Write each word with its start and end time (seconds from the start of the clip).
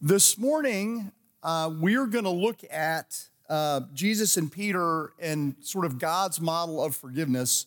This 0.00 0.38
morning, 0.38 1.10
uh, 1.42 1.72
we're 1.76 2.06
going 2.06 2.22
to 2.22 2.30
look 2.30 2.60
at 2.70 3.20
uh, 3.48 3.80
Jesus 3.92 4.36
and 4.36 4.50
Peter 4.50 5.12
and 5.18 5.56
sort 5.60 5.84
of 5.84 5.98
God's 5.98 6.40
model 6.40 6.80
of 6.80 6.94
forgiveness. 6.94 7.66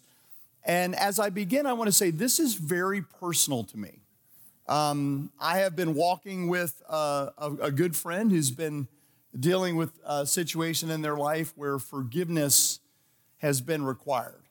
And 0.64 0.96
as 0.96 1.20
I 1.20 1.30
begin, 1.30 1.66
I 1.66 1.74
want 1.74 1.90
to 1.90 1.92
say 1.92 2.10
this 2.10 2.40
is 2.40 2.54
very 2.54 3.02
personal 3.02 3.66
to 3.66 3.78
me. 3.78 4.00
Um, 4.70 5.30
I 5.42 5.58
have 5.58 5.76
been 5.76 5.94
walking 5.94 6.48
with 6.48 6.82
uh, 6.88 7.32
a, 7.38 7.52
a, 7.64 7.72
good 7.72 7.98
friend 7.98 8.32
who's 8.32 8.52
been 8.52 8.88
dealing 9.38 9.76
with 9.76 9.92
a 10.06 10.26
situation 10.26 10.90
in 10.90 11.02
their 11.02 11.18
life 11.18 11.52
where 11.58 11.80
forgiveness 11.80 12.80
has 13.40 13.60
been 13.60 13.84
required. 13.84 14.44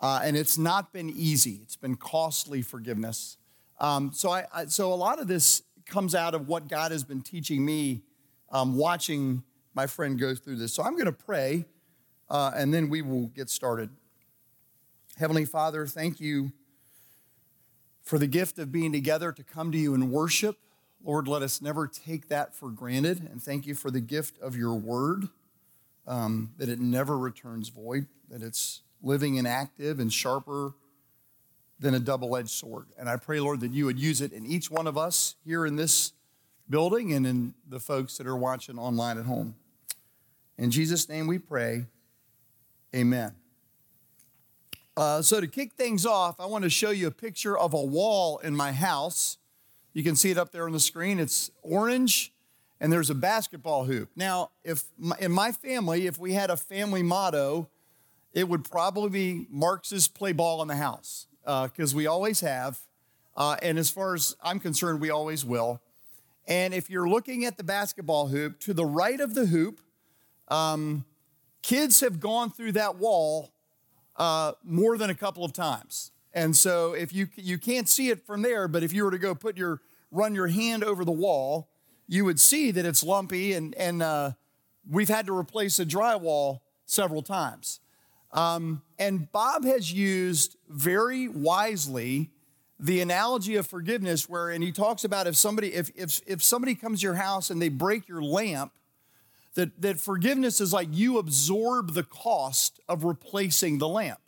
Uh, 0.00 0.22
and 0.24 0.36
it's 0.36 0.58
not 0.58 0.92
been 0.92 1.10
easy, 1.10 1.60
it's 1.62 1.76
been 1.76 1.94
costly 1.94 2.62
forgiveness. 2.62 3.36
Um, 3.78 4.10
so, 4.12 4.30
I, 4.30 4.46
I, 4.52 4.64
so 4.64 4.92
a 4.92 4.96
lot 4.96 5.20
of 5.20 5.28
this 5.28 5.62
comes 5.86 6.14
out 6.14 6.34
of 6.34 6.48
what 6.48 6.68
God 6.68 6.92
has 6.92 7.04
been 7.04 7.22
teaching 7.22 7.64
me 7.64 8.02
um, 8.50 8.76
watching 8.76 9.42
my 9.74 9.86
friend 9.86 10.18
go 10.18 10.34
through 10.34 10.56
this. 10.56 10.72
So 10.72 10.82
I'm 10.82 10.92
going 10.92 11.06
to 11.06 11.12
pray 11.12 11.64
uh, 12.28 12.52
and 12.54 12.72
then 12.72 12.88
we 12.88 13.02
will 13.02 13.28
get 13.28 13.50
started. 13.50 13.90
Heavenly 15.16 15.44
Father, 15.44 15.86
thank 15.86 16.20
you 16.20 16.52
for 18.02 18.18
the 18.18 18.26
gift 18.26 18.58
of 18.58 18.70
being 18.70 18.92
together 18.92 19.32
to 19.32 19.42
come 19.42 19.72
to 19.72 19.78
you 19.78 19.94
and 19.94 20.10
worship. 20.10 20.58
Lord, 21.04 21.28
let 21.28 21.42
us 21.42 21.62
never 21.62 21.86
take 21.86 22.28
that 22.28 22.54
for 22.54 22.70
granted. 22.70 23.28
And 23.30 23.42
thank 23.42 23.66
you 23.66 23.74
for 23.74 23.90
the 23.90 24.00
gift 24.00 24.38
of 24.40 24.56
your 24.56 24.74
word, 24.74 25.28
um, 26.06 26.52
that 26.58 26.68
it 26.68 26.80
never 26.80 27.18
returns 27.18 27.68
void, 27.68 28.06
that 28.28 28.42
it's 28.42 28.82
living 29.02 29.38
and 29.38 29.46
active 29.46 30.00
and 30.00 30.12
sharper 30.12 30.74
than 31.78 31.94
a 31.94 32.00
double 32.00 32.36
edged 32.36 32.50
sword. 32.50 32.86
And 32.98 33.08
I 33.08 33.16
pray, 33.16 33.40
Lord, 33.40 33.60
that 33.60 33.72
you 33.72 33.84
would 33.86 33.98
use 33.98 34.20
it 34.20 34.32
in 34.32 34.46
each 34.46 34.70
one 34.70 34.86
of 34.86 34.96
us 34.96 35.36
here 35.44 35.66
in 35.66 35.76
this 35.76 36.12
building 36.68 37.12
and 37.12 37.26
in 37.26 37.54
the 37.68 37.80
folks 37.80 38.16
that 38.18 38.26
are 38.26 38.36
watching 38.36 38.78
online 38.78 39.18
at 39.18 39.26
home. 39.26 39.54
In 40.58 40.70
Jesus' 40.70 41.08
name 41.08 41.26
we 41.26 41.38
pray. 41.38 41.86
Amen. 42.94 43.34
Uh, 44.96 45.20
so, 45.20 45.40
to 45.40 45.46
kick 45.46 45.74
things 45.74 46.06
off, 46.06 46.40
I 46.40 46.46
want 46.46 46.64
to 46.64 46.70
show 46.70 46.88
you 46.88 47.06
a 47.06 47.10
picture 47.10 47.56
of 47.56 47.74
a 47.74 47.82
wall 47.82 48.38
in 48.38 48.56
my 48.56 48.72
house. 48.72 49.36
You 49.92 50.02
can 50.02 50.16
see 50.16 50.30
it 50.30 50.38
up 50.38 50.52
there 50.52 50.64
on 50.64 50.72
the 50.72 50.80
screen. 50.80 51.18
It's 51.18 51.50
orange, 51.62 52.32
and 52.80 52.90
there's 52.90 53.10
a 53.10 53.14
basketball 53.14 53.84
hoop. 53.84 54.08
Now, 54.16 54.52
if 54.64 54.84
in 55.18 55.32
my 55.32 55.52
family, 55.52 56.06
if 56.06 56.18
we 56.18 56.32
had 56.32 56.48
a 56.48 56.56
family 56.56 57.02
motto, 57.02 57.68
it 58.32 58.48
would 58.48 58.64
probably 58.64 59.10
be 59.10 59.46
Marks's 59.50 60.08
play 60.08 60.32
ball 60.32 60.62
in 60.62 60.68
the 60.68 60.76
house 60.76 61.26
because 61.46 61.94
uh, 61.94 61.96
we 61.96 62.06
always 62.06 62.40
have. 62.40 62.80
Uh, 63.36 63.56
and 63.62 63.78
as 63.78 63.88
far 63.90 64.14
as 64.14 64.34
I'm 64.42 64.58
concerned, 64.58 65.00
we 65.00 65.10
always 65.10 65.44
will. 65.44 65.80
And 66.48 66.74
if 66.74 66.90
you're 66.90 67.08
looking 67.08 67.44
at 67.44 67.56
the 67.56 67.64
basketball 67.64 68.28
hoop, 68.28 68.58
to 68.60 68.74
the 68.74 68.84
right 68.84 69.20
of 69.20 69.34
the 69.34 69.46
hoop, 69.46 69.80
um, 70.48 71.04
kids 71.62 72.00
have 72.00 72.20
gone 72.20 72.50
through 72.50 72.72
that 72.72 72.96
wall 72.96 73.52
uh, 74.16 74.52
more 74.64 74.96
than 74.96 75.10
a 75.10 75.14
couple 75.14 75.44
of 75.44 75.52
times. 75.52 76.12
And 76.32 76.54
so 76.54 76.92
if 76.92 77.12
you 77.14 77.28
you 77.34 77.58
can't 77.58 77.88
see 77.88 78.10
it 78.10 78.26
from 78.26 78.42
there, 78.42 78.68
but 78.68 78.82
if 78.82 78.92
you 78.92 79.04
were 79.04 79.10
to 79.10 79.18
go 79.18 79.34
put 79.34 79.56
your 79.56 79.80
run 80.10 80.34
your 80.34 80.48
hand 80.48 80.84
over 80.84 81.04
the 81.04 81.12
wall, 81.12 81.68
you 82.06 82.24
would 82.24 82.38
see 82.38 82.70
that 82.70 82.84
it's 82.84 83.02
lumpy, 83.02 83.54
and 83.54 83.74
and 83.76 84.02
uh, 84.02 84.32
we've 84.88 85.08
had 85.08 85.26
to 85.26 85.36
replace 85.36 85.78
the 85.78 85.86
drywall 85.86 86.60
several 86.84 87.22
times. 87.22 87.80
Um, 88.32 88.82
and 88.98 89.30
Bob 89.32 89.64
has 89.64 89.92
used 89.92 90.56
very 90.68 91.28
wisely 91.28 92.30
the 92.78 93.00
analogy 93.00 93.56
of 93.56 93.66
forgiveness, 93.66 94.28
where 94.28 94.50
and 94.50 94.62
he 94.62 94.72
talks 94.72 95.04
about 95.04 95.26
if 95.26 95.36
somebody 95.36 95.72
if 95.72 95.90
if 95.94 96.20
if 96.26 96.42
somebody 96.42 96.74
comes 96.74 97.00
to 97.00 97.04
your 97.06 97.14
house 97.14 97.50
and 97.50 97.60
they 97.60 97.70
break 97.70 98.08
your 98.08 98.22
lamp, 98.22 98.72
that 99.54 99.80
that 99.80 99.98
forgiveness 99.98 100.60
is 100.60 100.72
like 100.72 100.88
you 100.90 101.18
absorb 101.18 101.94
the 101.94 102.02
cost 102.02 102.80
of 102.88 103.04
replacing 103.04 103.78
the 103.78 103.88
lamp, 103.88 104.20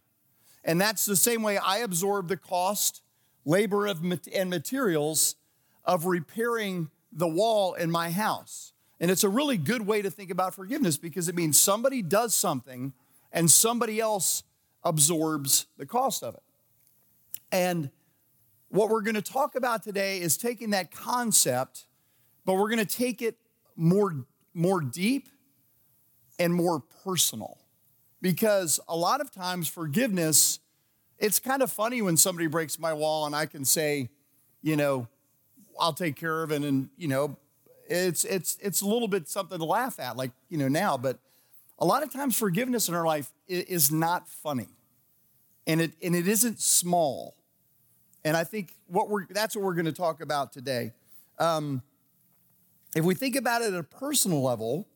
and 0.65 0.81
that's 0.81 1.05
the 1.05 1.17
same 1.17 1.43
way 1.43 1.59
I 1.59 1.79
absorb 1.79 2.29
the 2.29 2.39
cost, 2.39 3.03
labor 3.45 3.87
of 3.87 4.03
and 4.33 4.49
materials 4.49 5.37
of 5.85 6.07
repairing 6.07 6.91
the 7.13 7.29
wall 7.29 7.75
in 7.75 7.91
my 7.91 8.11
house. 8.11 8.73
And 9.01 9.11
it's 9.11 9.25
a 9.25 9.29
really 9.29 9.57
good 9.57 9.87
way 9.87 10.03
to 10.03 10.11
think 10.11 10.31
about 10.31 10.55
forgiveness 10.55 10.97
because 10.97 11.29
it 11.29 11.35
means 11.35 11.59
somebody 11.59 12.03
does 12.03 12.35
something 12.35 12.93
and 13.33 13.51
somebody 13.51 14.01
else 14.01 14.43
absorbs 14.85 15.67
the 15.77 15.87
cost 15.87 16.23
of 16.23 16.35
it. 16.35 16.43
And 17.51 17.91
what 18.69 18.91
we're 18.91 19.03
going 19.03 19.15
to 19.15 19.23
talk 19.23 19.55
about 19.55 19.83
today 19.83 20.21
is 20.21 20.37
taking 20.37 20.71
that 20.71 20.91
concept, 20.91 21.87
but 22.45 22.55
we're 22.55 22.69
going 22.69 22.85
to 22.85 22.97
take 22.97 23.23
it 23.23 23.37
more, 23.77 24.25
more 24.55 24.81
deep 24.81 25.29
and 26.39 26.55
more 26.55 26.83
personal. 27.05 27.59
Because 28.21 28.81
a 28.89 28.97
lot 28.97 29.21
of 29.21 29.31
times, 29.31 29.69
forgiveness, 29.69 30.59
it's 31.19 31.39
kind 31.39 31.63
of 31.63 31.71
funny 31.71 32.03
when 32.03 32.17
somebody 32.17 32.47
breaks 32.47 32.79
my 32.79 32.93
wall 32.93 33.27
and 33.27 33.35
I 33.35 33.47
can 33.47 33.65
say, 33.65 34.11
you 34.61 34.77
know, 34.77 35.09
I'll 35.79 35.93
take 35.93 36.17
care 36.17 36.43
of 36.43 36.51
it. 36.51 36.63
And, 36.63 36.89
you 36.97 37.09
know, 37.09 37.37
it's, 37.89 38.25
it's, 38.25 38.59
it's 38.61 38.81
a 38.81 38.87
little 38.87 39.09
bit 39.09 39.29
something 39.29 39.59
to 39.59 39.65
laugh 39.65 40.01
at, 40.01 40.17
like, 40.17 40.33
you 40.49 40.59
know, 40.59 40.69
now, 40.69 40.97
but 40.97 41.19
a 41.79 41.85
lot 41.85 42.03
of 42.03 42.13
times 42.13 42.37
forgiveness 42.37 42.89
in 42.89 42.95
our 42.95 43.07
life 43.07 43.31
is 43.47 43.93
not 43.93 44.29
funny 44.29 44.69
and 45.69 45.83
it, 45.83 45.93
and 46.03 46.17
it 46.17 46.27
isn't 46.27 46.61
small. 46.61 47.37
And 48.25 48.37
I 48.37 48.43
think 48.43 48.75
what 48.87 49.09
we're, 49.09 49.27
that's 49.31 49.55
what 49.55 49.65
we're 49.65 49.75
going 49.75 49.87
to 49.87 49.93
talk 49.93 50.21
about 50.21 50.53
today. 50.53 50.93
Um, 51.39 51.83
if 52.97 53.05
we 53.05 53.15
think 53.15 53.37
about 53.37 53.63
it 53.63 53.73
at 53.73 53.79
a 53.79 53.85
personal 53.85 54.43
level, 54.43 54.89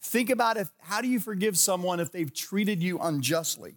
think 0.00 0.30
about 0.30 0.56
if, 0.56 0.70
how 0.80 1.00
do 1.02 1.08
you 1.08 1.20
forgive 1.20 1.56
someone 1.56 2.00
if 2.00 2.10
they've 2.10 2.32
treated 2.32 2.82
you 2.82 2.98
unjustly? 2.98 3.74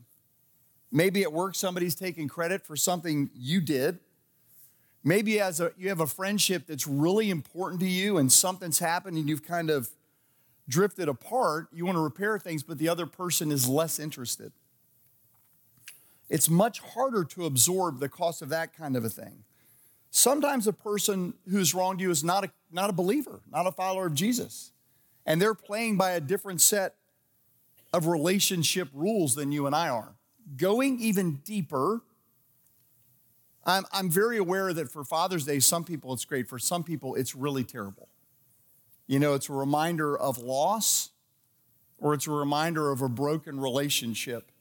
Maybe 0.91 1.21
at 1.21 1.31
work 1.31 1.53
somebody's 1.53 1.95
taking 1.95 2.27
credit 2.27 2.65
for 2.65 2.75
something 2.75 3.29
you 3.35 3.61
did. 3.61 3.99
Maybe 5.03 5.39
as 5.39 5.59
a, 5.59 5.71
you 5.77 5.89
have 5.89 5.99
a 5.99 6.07
friendship 6.07 6.65
that's 6.65 6.87
really 6.87 7.29
important 7.29 7.81
to 7.81 7.87
you 7.87 8.17
and 8.17 8.31
something's 8.31 8.79
happened 8.79 9.17
and 9.17 9.29
you've 9.29 9.45
kind 9.45 9.69
of 9.69 9.89
drifted 10.69 11.09
apart, 11.09 11.67
you 11.73 11.85
want 11.85 11.97
to 11.97 12.01
repair 12.01 12.39
things, 12.39 12.63
but 12.63 12.77
the 12.77 12.87
other 12.87 13.05
person 13.05 13.51
is 13.51 13.67
less 13.67 13.99
interested. 13.99 14.53
It's 16.29 16.49
much 16.49 16.79
harder 16.79 17.25
to 17.25 17.45
absorb 17.45 17.99
the 17.99 18.07
cost 18.07 18.41
of 18.41 18.49
that 18.49 18.77
kind 18.77 18.95
of 18.95 19.03
a 19.03 19.09
thing. 19.09 19.43
Sometimes 20.11 20.67
a 20.67 20.73
person 20.73 21.33
who's 21.49 21.73
wronged 21.73 21.99
you 21.99 22.11
is 22.11 22.23
not 22.23 22.45
a, 22.45 22.51
not 22.71 22.89
a 22.89 22.93
believer, 22.93 23.41
not 23.51 23.67
a 23.67 23.71
follower 23.71 24.05
of 24.05 24.13
Jesus, 24.13 24.71
and 25.25 25.41
they're 25.41 25.55
playing 25.55 25.97
by 25.97 26.11
a 26.11 26.21
different 26.21 26.61
set 26.61 26.95
of 27.91 28.05
relationship 28.05 28.87
rules 28.93 29.35
than 29.35 29.51
you 29.51 29.65
and 29.65 29.75
I 29.75 29.89
are. 29.89 30.13
Going 30.55 30.99
even 30.99 31.37
deeper, 31.43 32.01
I'm, 33.65 33.85
I'm 33.91 34.09
very 34.09 34.37
aware 34.37 34.71
that 34.73 34.91
for 34.91 35.03
Father's 35.03 35.45
Day, 35.45 35.59
some 35.59 35.83
people 35.83 36.13
it's 36.13 36.25
great, 36.25 36.47
for 36.47 36.59
some 36.59 36.83
people 36.83 37.15
it's 37.15 37.35
really 37.35 37.63
terrible. 37.63 38.07
You 39.09 39.17
know, 39.17 39.33
it's 39.33 39.49
a 39.49 39.53
reminder 39.53 40.15
of 40.15 40.37
loss, 40.37 41.09
or 41.97 42.13
it's 42.13 42.27
a 42.27 42.31
reminder 42.31 42.91
of 42.91 43.01
a 43.01 43.09
broken 43.09 43.59
relationship, 43.59 44.51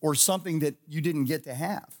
or 0.00 0.16
something 0.16 0.58
that 0.58 0.74
you 0.88 1.00
didn't 1.00 1.26
get 1.26 1.44
to 1.44 1.54
have. 1.54 1.94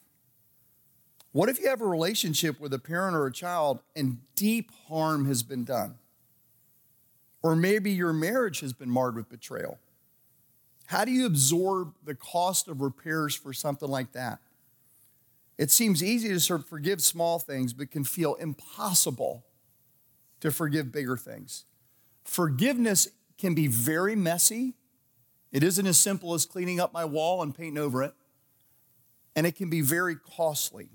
What 1.30 1.48
if 1.48 1.60
you 1.60 1.68
have 1.68 1.80
a 1.80 1.86
relationship 1.86 2.58
with 2.58 2.74
a 2.74 2.80
parent 2.80 3.14
or 3.14 3.26
a 3.26 3.32
child 3.32 3.78
and 3.94 4.18
deep 4.34 4.72
harm 4.88 5.26
has 5.26 5.44
been 5.44 5.62
done? 5.62 5.94
Or 7.44 7.54
maybe 7.54 7.92
your 7.92 8.12
marriage 8.12 8.58
has 8.58 8.72
been 8.72 8.90
marred 8.90 9.14
with 9.14 9.28
betrayal. 9.28 9.78
How 10.86 11.04
do 11.04 11.12
you 11.12 11.26
absorb 11.26 11.94
the 12.04 12.16
cost 12.16 12.66
of 12.66 12.80
repairs 12.80 13.36
for 13.36 13.52
something 13.52 13.88
like 13.88 14.10
that? 14.14 14.40
It 15.56 15.70
seems 15.70 16.02
easy 16.02 16.30
to 16.30 16.40
sort 16.40 16.62
of 16.62 16.66
forgive 16.66 17.00
small 17.00 17.38
things, 17.38 17.72
but 17.72 17.92
can 17.92 18.02
feel 18.02 18.34
impossible 18.34 19.44
to 20.40 20.50
forgive 20.50 20.90
bigger 20.90 21.16
things. 21.16 21.64
Forgiveness 22.28 23.08
can 23.38 23.54
be 23.54 23.68
very 23.68 24.14
messy. 24.14 24.74
It 25.50 25.62
isn't 25.62 25.86
as 25.86 25.96
simple 25.96 26.34
as 26.34 26.44
cleaning 26.44 26.78
up 26.78 26.92
my 26.92 27.06
wall 27.06 27.42
and 27.42 27.54
painting 27.54 27.78
over 27.78 28.02
it. 28.02 28.12
And 29.34 29.46
it 29.46 29.56
can 29.56 29.70
be 29.70 29.80
very 29.80 30.14
costly. 30.14 30.90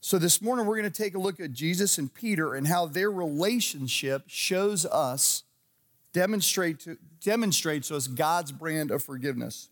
So, 0.00 0.16
this 0.18 0.40
morning 0.40 0.64
we're 0.64 0.76
going 0.76 0.90
to 0.90 1.02
take 1.02 1.16
a 1.16 1.18
look 1.18 1.40
at 1.40 1.52
Jesus 1.52 1.98
and 1.98 2.14
Peter 2.14 2.54
and 2.54 2.68
how 2.68 2.86
their 2.86 3.10
relationship 3.10 4.22
shows 4.28 4.86
us, 4.86 5.42
demonstrate 6.12 6.78
to, 6.80 6.98
demonstrates 7.20 7.88
to 7.88 7.96
us 7.96 8.06
God's 8.06 8.52
brand 8.52 8.92
of 8.92 9.02
forgiveness. 9.02 9.70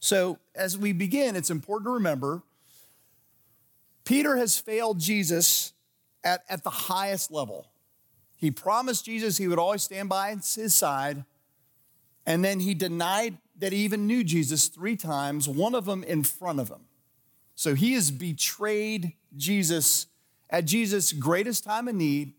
So, 0.00 0.40
as 0.56 0.76
we 0.76 0.92
begin, 0.92 1.36
it's 1.36 1.50
important 1.50 1.86
to 1.86 1.92
remember 1.92 2.42
Peter 4.04 4.36
has 4.36 4.58
failed 4.58 4.98
Jesus 4.98 5.72
at, 6.24 6.42
at 6.48 6.64
the 6.64 6.70
highest 6.70 7.30
level. 7.30 7.68
He 8.42 8.50
promised 8.50 9.04
Jesus 9.04 9.36
he 9.36 9.46
would 9.46 9.60
always 9.60 9.84
stand 9.84 10.08
by 10.08 10.30
his 10.32 10.74
side, 10.74 11.24
and 12.26 12.44
then 12.44 12.58
he 12.58 12.74
denied 12.74 13.38
that 13.56 13.72
he 13.72 13.84
even 13.84 14.08
knew 14.08 14.24
Jesus 14.24 14.66
three 14.66 14.96
times, 14.96 15.48
one 15.48 15.76
of 15.76 15.84
them 15.84 16.02
in 16.02 16.24
front 16.24 16.58
of 16.58 16.68
him. 16.68 16.80
So 17.54 17.76
he 17.76 17.92
has 17.92 18.10
betrayed 18.10 19.12
Jesus 19.36 20.08
at 20.50 20.64
Jesus' 20.64 21.12
greatest 21.12 21.62
time 21.62 21.86
of 21.86 21.94
need 21.94 22.32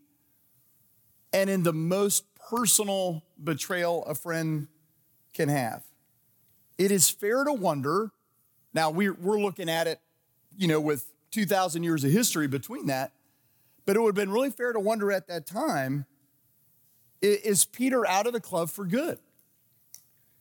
and 1.31 1.49
in 1.49 1.63
the 1.63 1.71
most 1.71 2.25
personal 2.35 3.23
betrayal 3.41 4.03
a 4.03 4.13
friend 4.13 4.67
can 5.33 5.47
have. 5.47 5.85
It 6.77 6.91
is 6.91 7.09
fair 7.09 7.45
to 7.45 7.53
wonder, 7.53 8.11
now 8.73 8.89
we're, 8.89 9.13
we're 9.13 9.39
looking 9.39 9.69
at 9.69 9.87
it, 9.87 10.01
you 10.57 10.67
know, 10.67 10.81
with 10.81 11.05
2,000 11.31 11.81
years 11.81 12.03
of 12.03 12.11
history 12.11 12.47
between 12.47 12.87
that, 12.87 13.12
but 13.85 13.95
it 13.95 13.99
would 13.99 14.15
have 14.17 14.27
been 14.27 14.31
really 14.31 14.49
fair 14.49 14.73
to 14.73 14.79
wonder 14.79 15.11
at 15.11 15.27
that 15.27 15.45
time 15.45 16.05
is 17.21 17.63
Peter 17.65 18.05
out 18.05 18.27
of 18.27 18.33
the 18.33 18.41
club 18.41 18.69
for 18.69 18.85
good? 18.85 19.17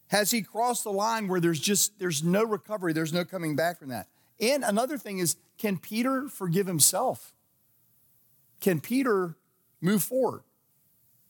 Has 0.09 0.31
he 0.31 0.43
crossed 0.43 0.85
the 0.85 0.93
line 0.93 1.29
where 1.29 1.41
there's 1.41 1.61
just 1.61 1.99
there's 1.99 2.23
no 2.23 2.44
recovery, 2.44 2.93
there's 2.93 3.12
no 3.12 3.25
coming 3.25 3.56
back 3.56 3.79
from 3.79 3.89
that? 3.89 4.09
And 4.41 4.65
another 4.65 4.99
thing 4.99 5.19
is, 5.19 5.37
can 5.59 5.79
Peter 5.79 6.29
forgive 6.29 6.67
himself? 6.67 7.33
Can 8.61 8.81
Peter 8.81 9.37
move 9.81 10.03
forward? 10.03 10.43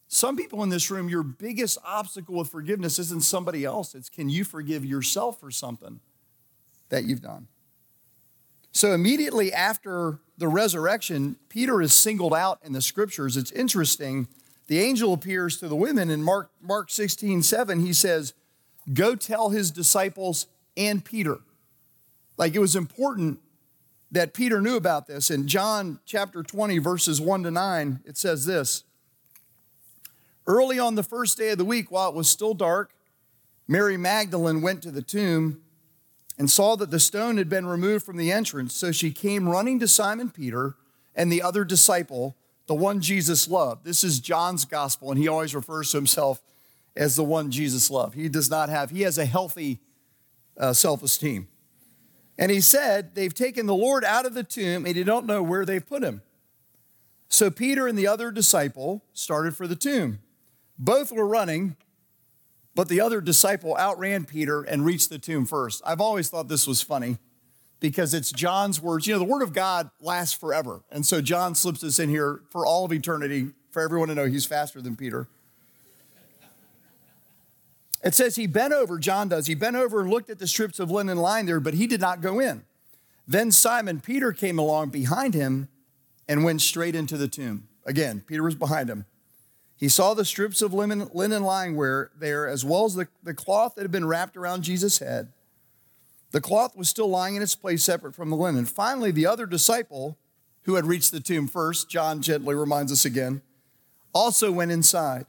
Some 0.09 0.37
people 0.37 0.63
in 0.63 0.69
this 0.69 0.91
room, 0.91 1.09
your 1.09 1.23
biggest 1.23 1.79
obstacle 1.85 2.37
with 2.37 2.49
forgiveness 2.49 2.99
isn't 2.99 3.23
somebody 3.23 3.65
else. 3.65 3.95
It's 3.95 4.09
can 4.09 4.29
you 4.29 4.45
forgive 4.45 4.85
yourself 4.85 5.39
for 5.41 5.51
something 5.51 6.01
that 6.89 7.05
you've 7.05 7.23
done? 7.23 7.49
So, 8.73 8.93
immediately 8.93 9.53
after 9.53 10.19
the 10.39 10.49
resurrection, 10.49 11.37
Peter 11.49 11.83
is 11.83 11.93
singled 11.93 12.35
out 12.35 12.59
in 12.65 12.73
the 12.73 12.81
scriptures. 12.81 13.37
It's 13.37 13.53
interesting. 13.53 14.29
The 14.67 14.81
angel 14.81 15.13
appears 15.13 15.59
to 15.59 15.69
the 15.69 15.77
women 15.77 16.11
in 16.11 16.23
Mark, 16.23 16.51
Mark 16.61 16.91
16, 16.91 17.43
7. 17.43 17.81
He 17.81 17.93
says, 17.93 18.33
Go 18.93 19.15
tell 19.15 19.51
his 19.51 19.71
disciples 19.71 20.47
and 20.77 21.05
Peter. 21.05 21.39
Like 22.39 22.55
it 22.55 22.61
was 22.61 22.75
important 22.75 23.41
that 24.11 24.35
Peter 24.35 24.61
knew 24.61 24.77
about 24.77 25.07
this. 25.07 25.31
In 25.31 25.47
John 25.47 26.01
chapter 26.05 26.43
20, 26.43 26.79
verses 26.79 27.21
1 27.21 27.43
to 27.45 27.51
9, 27.51 28.01
it 28.05 28.17
says 28.17 28.47
this 28.47 28.85
Early 30.47 30.79
on 30.79 30.95
the 30.95 31.03
first 31.03 31.39
day 31.39 31.51
of 31.51 31.59
the 31.59 31.65
week, 31.65 31.91
while 31.91 32.09
it 32.09 32.15
was 32.15 32.29
still 32.29 32.55
dark, 32.55 32.95
Mary 33.69 33.97
Magdalene 33.97 34.61
went 34.63 34.83
to 34.83 34.91
the 34.91 35.03
tomb 35.03 35.63
and 36.39 36.51
saw 36.51 36.77
that 36.77 36.91
the 36.91 37.01
stone 37.01 37.37
had 37.37 37.49
been 37.49 37.67
removed 37.67 38.05
from 38.05 38.17
the 38.17 38.33
entrance. 38.33 38.75
So 38.75 38.93
she 38.93 39.11
came 39.11 39.49
running 39.49 39.79
to 39.81 39.89
Simon 39.89 40.31
Peter 40.31 40.77
and 41.15 41.31
the 41.31 41.43
other 41.43 41.65
disciple, 41.65 42.37
the 42.67 42.75
one 42.75 43.01
Jesus 43.01 43.49
loved. 43.49 43.85
This 43.85 44.03
is 44.03 44.21
John's 44.21 44.65
gospel, 44.65 45.11
and 45.11 45.21
he 45.21 45.29
always 45.29 45.55
refers 45.55 45.91
to 45.91 45.99
himself 45.99 46.43
as 46.97 47.17
the 47.17 47.25
one 47.25 47.51
Jesus 47.51 47.91
loved. 47.91 48.15
He 48.15 48.29
does 48.29 48.51
not 48.51 48.69
have, 48.69 48.91
he 48.91 49.03
has 49.03 49.19
a 49.19 49.25
healthy 49.25 49.81
uh, 50.59 50.73
self 50.73 51.03
esteem. 51.03 51.49
And 52.39 52.51
he 52.51 52.61
said, 52.61 53.15
They've 53.15 53.35
taken 53.35 53.67
the 53.67 53.75
Lord 53.75 54.05
out 54.05 54.27
of 54.27 54.35
the 54.35 54.43
tomb 54.43 54.87
and 54.87 54.97
you 54.97 55.05
don't 55.05 55.27
know 55.27 55.43
where 55.43 55.65
they've 55.65 55.87
put 55.87 56.03
him. 56.03 56.23
So 57.29 57.51
Peter 57.51 57.87
and 57.87 57.97
the 57.97 58.07
other 58.07 58.31
disciple 58.31 59.05
started 59.13 59.57
for 59.57 59.67
the 59.67 59.77
tomb. 59.77 60.21
Both 60.79 61.13
were 61.13 61.27
running, 61.27 61.77
but 62.75 62.89
the 62.89 63.01
other 63.01 63.21
disciple 63.21 63.77
outran 63.77 64.25
Peter 64.25 64.63
and 64.63 64.85
reached 64.85 65.11
the 65.11 65.19
tomb 65.19 65.47
first. 65.47 65.83
I've 65.85 66.01
always 66.01 66.29
thought 66.29 66.49
this 66.49 66.67
was 66.67 66.83
funny 66.83 67.19
because 67.81 68.15
it's 68.15 68.33
John's 68.33 68.81
words. 68.81 69.07
You 69.07 69.15
know, 69.15 69.19
the 69.19 69.25
word 69.25 69.43
of 69.43 69.53
God 69.53 69.91
lasts 70.01 70.35
forever. 70.35 70.83
And 70.91 71.05
so 71.05 71.21
John 71.21 71.55
slips 71.55 71.81
this 71.81 71.99
in 71.99 72.09
here 72.09 72.41
for 72.51 72.65
all 72.65 72.85
of 72.85 72.93
eternity 72.93 73.49
for 73.71 73.83
everyone 73.83 74.09
to 74.09 74.15
know 74.15 74.27
he's 74.27 74.47
faster 74.47 74.81
than 74.81 74.97
Peter. 74.97 75.29
It 78.05 78.15
says 78.15 78.37
he 78.37 78.47
bent 78.47 78.73
over, 78.73 78.99
John 78.99 79.29
does, 79.29 79.47
he 79.47 79.55
bent 79.55 79.77
over 79.77 80.01
and 80.01 80.11
looked 80.11 80.29
at 80.29 80.39
the 80.39 80.47
strips 80.47 80.81
of 80.81 80.91
linen 80.91 81.19
lying 81.19 81.47
there, 81.47 81.61
but 81.61 81.75
he 81.75 81.87
did 81.87 82.01
not 82.01 82.21
go 82.21 82.41
in. 82.41 82.65
Then 83.29 83.53
Simon 83.53 84.01
Peter 84.01 84.33
came 84.33 84.59
along 84.59 84.89
behind 84.89 85.35
him 85.35 85.69
and 86.29 86.45
went 86.45 86.63
straight 86.63 86.97
into 86.97 87.17
the 87.17 87.29
tomb. 87.29 87.69
Again, 87.87 88.25
Peter 88.27 88.43
was 88.43 88.57
behind 88.57 88.91
him. 88.91 89.05
He 89.83 89.89
saw 89.89 90.15
the 90.15 90.25
strips 90.25 90.63
of 90.63 90.73
linen, 90.73 91.09
lying 91.43 91.75
where, 91.75 92.13
there, 92.17 92.47
as 92.47 92.65
well 92.65 92.85
as 92.85 92.95
the, 92.95 93.09
the 93.25 93.35
cloth 93.35 93.75
that 93.75 93.83
had 93.83 93.91
been 93.91 94.07
wrapped 94.07 94.37
around 94.37 94.63
Jesus' 94.63 95.01
head. 95.01 95.33
The 96.31 96.41
cloth 96.41 96.77
was 96.77 96.89
still 96.89 97.09
lying 97.09 97.35
in 97.35 97.43
its 97.43 97.57
place 97.57 97.83
separate 97.83 98.15
from 98.15 98.31
the 98.31 98.37
linen. 98.37 98.65
Finally, 98.65 99.11
the 99.11 99.27
other 99.27 99.45
disciple 99.45 100.17
who 100.67 100.77
had 100.77 100.87
reached 100.87 101.11
the 101.11 101.19
tomb 101.19 101.49
first, 101.49 101.91
John 101.91 102.23
gently 102.23 102.55
reminds 102.55 102.93
us 102.93 103.05
again, 103.05 103.43
also 104.15 104.53
went 104.53 104.71
inside. 104.71 105.27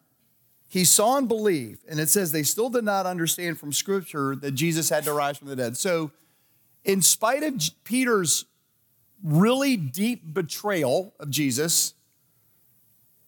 He 0.70 0.86
saw 0.86 1.18
and 1.18 1.28
believed, 1.28 1.84
and 1.90 2.00
it 2.00 2.10
says 2.10 2.32
they 2.32 2.44
still 2.44 2.70
did 2.70 2.84
not 2.84 3.08
understand 3.08 3.58
from 3.60 3.74
Scripture 3.74 4.36
that 4.36 4.52
Jesus 4.52 4.88
had 4.88 5.04
to 5.06 5.14
rise 5.14 5.40
from 5.40 5.48
the 5.48 5.56
dead. 5.56 5.78
So, 5.78 6.12
in 6.86 7.02
spite 7.02 7.42
of 7.42 7.60
Peter's 7.86 8.46
really 9.24 9.78
deep 9.78 10.32
betrayal 10.32 11.16
of 11.20 11.32
Jesus, 11.32 11.96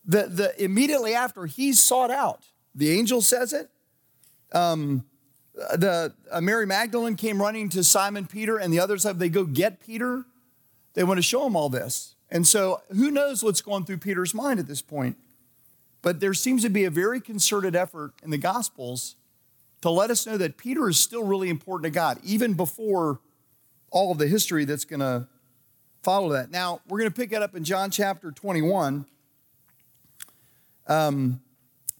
the, 0.05 0.23
the, 0.23 0.63
immediately 0.63 1.13
after, 1.13 1.45
he's 1.45 1.81
sought 1.81 2.11
out. 2.11 2.43
The 2.73 2.91
angel 2.91 3.21
says 3.21 3.53
it. 3.53 3.69
Um, 4.51 5.05
the 5.53 6.13
uh, 6.31 6.41
Mary 6.41 6.65
Magdalene 6.65 7.15
came 7.15 7.41
running 7.41 7.69
to 7.69 7.83
Simon 7.83 8.25
Peter, 8.27 8.57
and 8.57 8.73
the 8.73 8.79
others 8.79 9.03
have 9.03 9.19
they 9.19 9.29
go 9.29 9.45
get 9.45 9.79
Peter. 9.79 10.25
They 10.93 11.03
want 11.03 11.17
to 11.17 11.21
show 11.21 11.45
him 11.45 11.55
all 11.55 11.69
this, 11.69 12.15
and 12.29 12.45
so 12.45 12.81
who 12.89 13.09
knows 13.09 13.43
what's 13.43 13.61
going 13.61 13.85
through 13.85 13.99
Peter's 13.99 14.33
mind 14.33 14.59
at 14.59 14.67
this 14.67 14.81
point? 14.81 15.17
But 16.01 16.19
there 16.19 16.33
seems 16.33 16.61
to 16.63 16.69
be 16.69 16.83
a 16.83 16.89
very 16.89 17.19
concerted 17.19 17.75
effort 17.75 18.13
in 18.21 18.29
the 18.29 18.37
Gospels 18.37 19.15
to 19.81 19.89
let 19.89 20.11
us 20.11 20.27
know 20.27 20.37
that 20.37 20.57
Peter 20.57 20.89
is 20.89 20.99
still 20.99 21.23
really 21.23 21.49
important 21.49 21.85
to 21.85 21.89
God, 21.97 22.19
even 22.23 22.53
before 22.53 23.19
all 23.91 24.11
of 24.11 24.17
the 24.17 24.27
history 24.27 24.65
that's 24.65 24.85
going 24.85 24.99
to 24.99 25.27
follow 26.03 26.29
that. 26.33 26.51
Now, 26.51 26.81
we're 26.87 26.99
going 26.99 27.11
to 27.11 27.15
pick 27.15 27.31
it 27.31 27.41
up 27.41 27.55
in 27.55 27.63
John 27.63 27.89
chapter 27.89 28.31
21. 28.31 29.05
Um, 30.87 31.41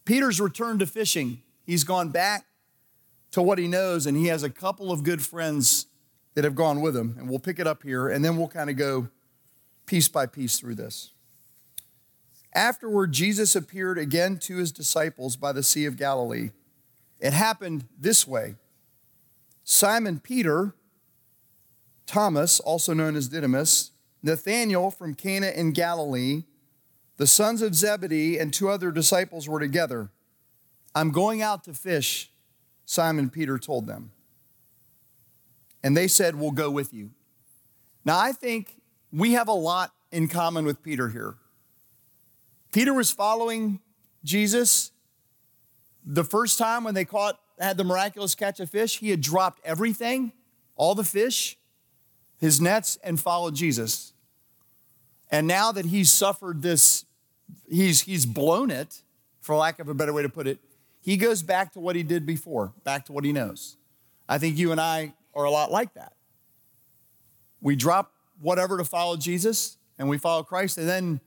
Peter's 0.05 0.39
returned 0.39 0.79
to 0.79 0.85
fishing. 0.85 1.41
He's 1.65 1.83
gone 1.83 2.09
back 2.09 2.45
to 3.31 3.41
what 3.41 3.57
he 3.57 3.67
knows, 3.67 4.05
and 4.05 4.15
he 4.15 4.27
has 4.27 4.43
a 4.43 4.49
couple 4.49 4.91
of 4.91 5.03
good 5.03 5.21
friends 5.23 5.87
that 6.35 6.43
have 6.43 6.55
gone 6.55 6.81
with 6.81 6.95
him. 6.95 7.15
And 7.17 7.29
we'll 7.29 7.39
pick 7.39 7.59
it 7.59 7.67
up 7.67 7.83
here, 7.83 8.07
and 8.07 8.23
then 8.23 8.37
we'll 8.37 8.47
kind 8.47 8.69
of 8.69 8.77
go 8.77 9.09
piece 9.85 10.07
by 10.07 10.25
piece 10.25 10.59
through 10.59 10.75
this. 10.75 11.11
Afterward, 12.53 13.11
Jesus 13.11 13.55
appeared 13.55 13.97
again 13.97 14.37
to 14.39 14.57
his 14.57 14.71
disciples 14.71 15.35
by 15.35 15.51
the 15.51 15.63
Sea 15.63 15.85
of 15.85 15.97
Galilee. 15.97 16.51
It 17.19 17.33
happened 17.33 17.85
this 17.99 18.27
way 18.27 18.55
Simon 19.63 20.19
Peter, 20.19 20.75
Thomas, 22.05 22.59
also 22.59 22.93
known 22.93 23.15
as 23.15 23.27
Didymus, 23.27 23.91
Nathanael 24.23 24.91
from 24.91 25.15
Cana 25.15 25.47
in 25.47 25.71
Galilee, 25.71 26.43
the 27.17 27.27
sons 27.27 27.61
of 27.61 27.75
Zebedee 27.75 28.37
and 28.37 28.53
two 28.53 28.69
other 28.69 28.91
disciples 28.91 29.47
were 29.47 29.59
together. 29.59 30.09
I'm 30.93 31.11
going 31.11 31.41
out 31.41 31.63
to 31.65 31.73
fish, 31.73 32.31
Simon 32.85 33.29
Peter 33.29 33.57
told 33.57 33.87
them. 33.87 34.11
And 35.83 35.95
they 35.95 36.07
said, 36.07 36.35
We'll 36.35 36.51
go 36.51 36.71
with 36.71 36.93
you. 36.93 37.11
Now, 38.03 38.19
I 38.19 38.31
think 38.31 38.81
we 39.11 39.33
have 39.33 39.47
a 39.47 39.53
lot 39.53 39.91
in 40.11 40.27
common 40.27 40.65
with 40.65 40.81
Peter 40.81 41.09
here. 41.09 41.35
Peter 42.71 42.93
was 42.93 43.11
following 43.11 43.79
Jesus 44.23 44.91
the 46.05 46.23
first 46.23 46.57
time 46.57 46.83
when 46.83 46.93
they 46.93 47.05
caught, 47.05 47.39
had 47.59 47.77
the 47.77 47.83
miraculous 47.83 48.35
catch 48.35 48.59
of 48.59 48.69
fish, 48.69 48.99
he 48.99 49.09
had 49.09 49.21
dropped 49.21 49.59
everything, 49.65 50.31
all 50.75 50.93
the 50.93 51.03
fish, 51.03 51.57
his 52.37 52.61
nets, 52.61 52.97
and 53.03 53.19
followed 53.19 53.55
Jesus. 53.55 54.13
And 55.31 55.47
now 55.47 55.71
that 55.71 55.85
he's 55.85 56.11
suffered 56.11 56.61
this, 56.61 57.05
he's, 57.69 58.01
he's 58.01 58.25
blown 58.25 58.71
it, 58.71 59.01
for 59.41 59.55
lack 59.55 59.79
of 59.79 59.89
a 59.89 59.93
better 59.93 60.13
way 60.13 60.23
to 60.23 60.29
put 60.29 60.47
it, 60.47 60.59
he 61.01 61.17
goes 61.17 61.43
back 61.43 61.73
to 61.73 61.79
what 61.79 61.95
he 61.95 62.03
did 62.03 62.25
before, 62.25 62.73
back 62.83 63.05
to 63.05 63.13
what 63.13 63.23
he 63.23 63.31
knows. 63.31 63.77
I 64.27 64.37
think 64.39 64.57
you 64.57 64.71
and 64.71 64.81
I 64.81 65.13
are 65.35 65.43
a 65.43 65.51
lot 65.51 65.71
like 65.71 65.93
that. 65.93 66.13
We 67.61 67.75
drop 67.75 68.11
whatever 68.41 68.77
to 68.77 68.83
follow 68.83 69.17
Jesus 69.17 69.77
and 69.99 70.09
we 70.09 70.17
follow 70.17 70.43
Christ, 70.43 70.77
and 70.77 70.89
then 70.89 71.21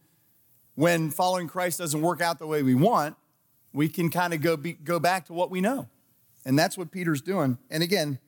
when 0.75 1.11
following 1.11 1.49
Christ 1.49 1.79
doesn't 1.79 2.01
work 2.01 2.21
out 2.21 2.39
the 2.39 2.47
way 2.47 2.63
we 2.63 2.75
want, 2.75 3.17
we 3.73 3.89
can 3.89 4.11
kind 4.11 4.35
of 4.35 4.41
go, 4.41 4.57
go 4.57 4.99
back 5.01 5.27
to 5.27 5.33
what 5.33 5.51
we 5.51 5.61
know. 5.61 5.89
And 6.45 6.59
that's 6.59 6.79
what 6.79 6.91
Peter's 6.91 7.21
doing. 7.21 7.59
And 7.71 7.83
again, 7.83 8.19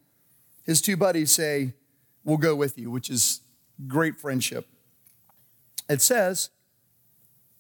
his 0.65 0.81
two 0.81 0.97
buddies 0.97 1.31
say, 1.31 1.75
We'll 2.23 2.37
go 2.37 2.55
with 2.55 2.77
you, 2.77 2.91
which 2.91 3.09
is 3.09 3.41
great 3.87 4.21
friendship. 4.21 4.67
It 5.91 6.01
says, 6.01 6.51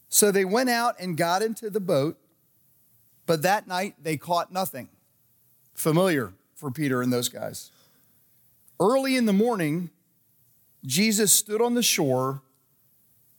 So 0.08 0.30
they 0.30 0.44
went 0.44 0.70
out 0.70 0.94
and 1.00 1.16
got 1.16 1.42
into 1.42 1.68
the 1.68 1.80
boat, 1.80 2.16
but 3.26 3.42
that 3.42 3.66
night 3.66 3.96
they 4.00 4.16
caught 4.16 4.52
nothing. 4.52 4.88
Familiar 5.74 6.32
for 6.54 6.70
Peter 6.70 7.02
and 7.02 7.12
those 7.12 7.28
guys. 7.28 7.72
Early 8.78 9.16
in 9.16 9.26
the 9.26 9.32
morning, 9.32 9.90
Jesus 10.86 11.32
stood 11.32 11.60
on 11.60 11.74
the 11.74 11.82
shore, 11.82 12.40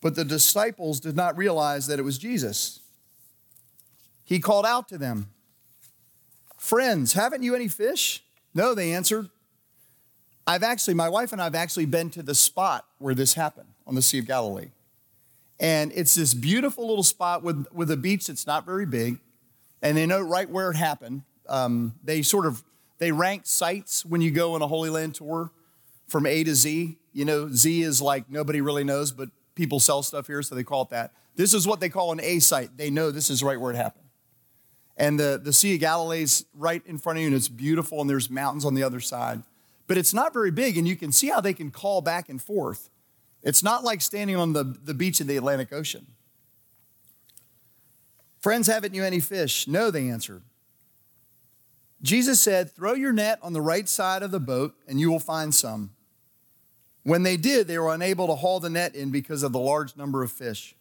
but 0.01 0.15
the 0.15 0.25
disciples 0.25 0.99
did 0.99 1.15
not 1.15 1.37
realize 1.37 1.87
that 1.87 1.97
it 1.97 2.03
was 2.03 2.17
Jesus. 2.17 2.81
He 4.25 4.39
called 4.39 4.65
out 4.65 4.89
to 4.89 4.97
them, 4.97 5.29
Friends, 6.57 7.13
haven't 7.13 7.43
you 7.43 7.55
any 7.55 7.69
fish? 7.69 8.23
No, 8.53 8.75
they 8.75 8.91
answered. 8.91 9.29
I've 10.45 10.63
actually, 10.63 10.95
my 10.95 11.07
wife 11.07 11.31
and 11.31 11.39
I 11.39 11.45
have 11.45 11.55
actually 11.55 11.85
been 11.85 12.09
to 12.11 12.23
the 12.23 12.35
spot 12.35 12.85
where 12.97 13.15
this 13.15 13.35
happened 13.35 13.69
on 13.87 13.95
the 13.95 14.01
Sea 14.01 14.19
of 14.19 14.27
Galilee. 14.27 14.71
And 15.61 15.91
it's 15.93 16.15
this 16.15 16.33
beautiful 16.33 16.87
little 16.87 17.03
spot 17.03 17.43
with, 17.43 17.67
with 17.71 17.91
a 17.91 17.95
beach 17.95 18.25
that's 18.25 18.47
not 18.47 18.65
very 18.65 18.87
big. 18.87 19.19
And 19.83 19.95
they 19.95 20.07
know 20.07 20.19
right 20.19 20.49
where 20.49 20.71
it 20.71 20.75
happened. 20.75 21.21
Um, 21.47 21.93
they 22.03 22.23
sort 22.23 22.47
of, 22.47 22.63
they 22.97 23.11
rank 23.11 23.43
sites 23.45 24.03
when 24.03 24.21
you 24.21 24.31
go 24.31 24.55
on 24.55 24.63
a 24.63 24.67
Holy 24.67 24.89
Land 24.89 25.15
tour 25.15 25.51
from 26.07 26.25
A 26.25 26.43
to 26.43 26.55
Z. 26.55 26.97
You 27.13 27.25
know, 27.25 27.47
Z 27.49 27.83
is 27.83 28.01
like 28.01 28.27
nobody 28.27 28.59
really 28.59 28.83
knows, 28.83 29.11
but 29.11 29.29
people 29.53 29.79
sell 29.79 30.01
stuff 30.01 30.25
here, 30.25 30.41
so 30.41 30.55
they 30.55 30.63
call 30.63 30.81
it 30.81 30.89
that. 30.89 31.13
This 31.35 31.53
is 31.53 31.67
what 31.67 31.79
they 31.79 31.89
call 31.89 32.11
an 32.11 32.19
A 32.21 32.39
site. 32.39 32.75
They 32.77 32.89
know 32.89 33.11
this 33.11 33.29
is 33.29 33.43
right 33.43 33.59
where 33.59 33.71
it 33.71 33.77
happened. 33.77 34.05
And 34.97 35.19
the, 35.19 35.39
the 35.41 35.53
Sea 35.53 35.75
of 35.75 35.79
Galilee's 35.79 36.45
right 36.55 36.81
in 36.87 36.97
front 36.97 37.17
of 37.17 37.21
you, 37.21 37.27
and 37.27 37.35
it's 37.35 37.47
beautiful, 37.49 38.01
and 38.01 38.09
there's 38.09 38.29
mountains 38.29 38.65
on 38.65 38.73
the 38.73 38.83
other 38.83 38.99
side. 38.99 39.43
But 39.87 39.97
it's 39.97 40.13
not 40.13 40.33
very 40.33 40.51
big, 40.51 40.77
and 40.77 40.87
you 40.87 40.95
can 40.95 41.11
see 41.11 41.27
how 41.27 41.39
they 41.39 41.53
can 41.53 41.69
call 41.69 42.01
back 42.01 42.29
and 42.29 42.41
forth. 42.41 42.89
It's 43.43 43.63
not 43.63 43.83
like 43.83 44.01
standing 44.01 44.35
on 44.35 44.53
the, 44.53 44.63
the 44.63 44.93
beach 44.93 45.19
of 45.19 45.27
the 45.27 45.37
Atlantic 45.37 45.73
Ocean. 45.73 46.07
Friends, 48.39 48.67
haven't 48.67 48.93
you 48.93 49.03
any 49.03 49.19
fish? 49.19 49.67
No, 49.67 49.91
they 49.91 50.09
answered. 50.09 50.43
Jesus 52.01 52.41
said, 52.41 52.71
Throw 52.71 52.93
your 52.93 53.13
net 53.13 53.39
on 53.43 53.53
the 53.53 53.61
right 53.61 53.87
side 53.87 54.23
of 54.23 54.31
the 54.31 54.39
boat, 54.39 54.75
and 54.87 54.99
you 54.99 55.11
will 55.11 55.19
find 55.19 55.53
some. 55.53 55.91
When 57.03 57.23
they 57.23 57.37
did, 57.37 57.67
they 57.67 57.77
were 57.77 57.93
unable 57.93 58.27
to 58.27 58.35
haul 58.35 58.59
the 58.59 58.69
net 58.69 58.95
in 58.95 59.11
because 59.11 59.43
of 59.43 59.53
the 59.53 59.59
large 59.59 59.95
number 59.95 60.23
of 60.23 60.31
fish. 60.31 60.75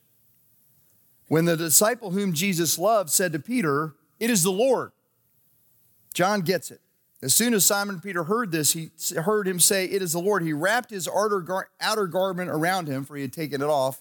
When 1.28 1.44
the 1.44 1.56
disciple 1.56 2.10
whom 2.10 2.32
Jesus 2.32 2.78
loved 2.78 3.10
said 3.10 3.32
to 3.32 3.38
Peter, 3.38 3.94
It 4.18 4.30
is 4.30 4.42
the 4.42 4.50
Lord, 4.50 4.92
John 6.12 6.40
gets 6.40 6.70
it. 6.70 6.80
As 7.22 7.34
soon 7.34 7.52
as 7.52 7.66
Simon 7.66 8.00
Peter 8.00 8.24
heard 8.24 8.50
this, 8.50 8.72
he 8.72 8.90
heard 9.14 9.46
him 9.46 9.60
say, 9.60 9.84
It 9.84 10.00
is 10.00 10.12
the 10.12 10.20
Lord. 10.20 10.42
He 10.42 10.54
wrapped 10.54 10.90
his 10.90 11.06
outer, 11.06 12.06
garment 12.06 12.50
around 12.50 12.88
him, 12.88 13.04
for 13.04 13.14
he 13.14 13.22
had 13.22 13.32
taken 13.32 13.60
it 13.60 13.68
off, 13.68 14.00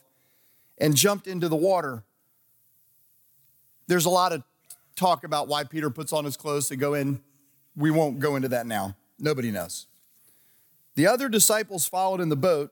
and 0.78 0.96
jumped 0.96 1.28
into 1.28 1.50
the 1.50 1.56
water. 1.58 2.04
There's 3.88 4.06
a 4.06 4.10
lot 4.10 4.32
of 4.32 4.44
talk 4.96 5.26
about 5.26 5.48
why 5.50 5.66
Peter 5.66 5.90
puts 5.90 6.14
on 6.14 6.24
his 6.24 6.38
clothes 6.38 6.70
to 6.70 6.78
go 6.78 6.94
in. 6.94 7.22
We 7.76 7.92
won't 7.92 8.20
go 8.20 8.36
into 8.36 8.50
that 8.50 8.66
now. 8.66 8.96
Nobody 9.18 9.52
knows. 9.52 9.88
The 10.96 11.08
other 11.08 11.28
disciples 11.28 11.88
followed 11.88 12.22
in 12.22 12.30
the 12.30 12.36
boat, 12.38 12.72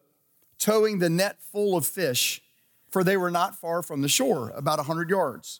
towing 0.60 1.00
the 1.00 1.10
net 1.10 1.38
full 1.42 1.76
of 1.76 1.86
fish, 1.86 2.42
for 2.90 3.04
they 3.04 3.18
were 3.18 3.32
not 3.32 3.56
far 3.56 3.82
from 3.82 4.02
the 4.02 4.08
shore, 4.08 4.52
about 4.56 4.80
a 4.80 4.84
100 4.84 5.10
yards. 5.10 5.60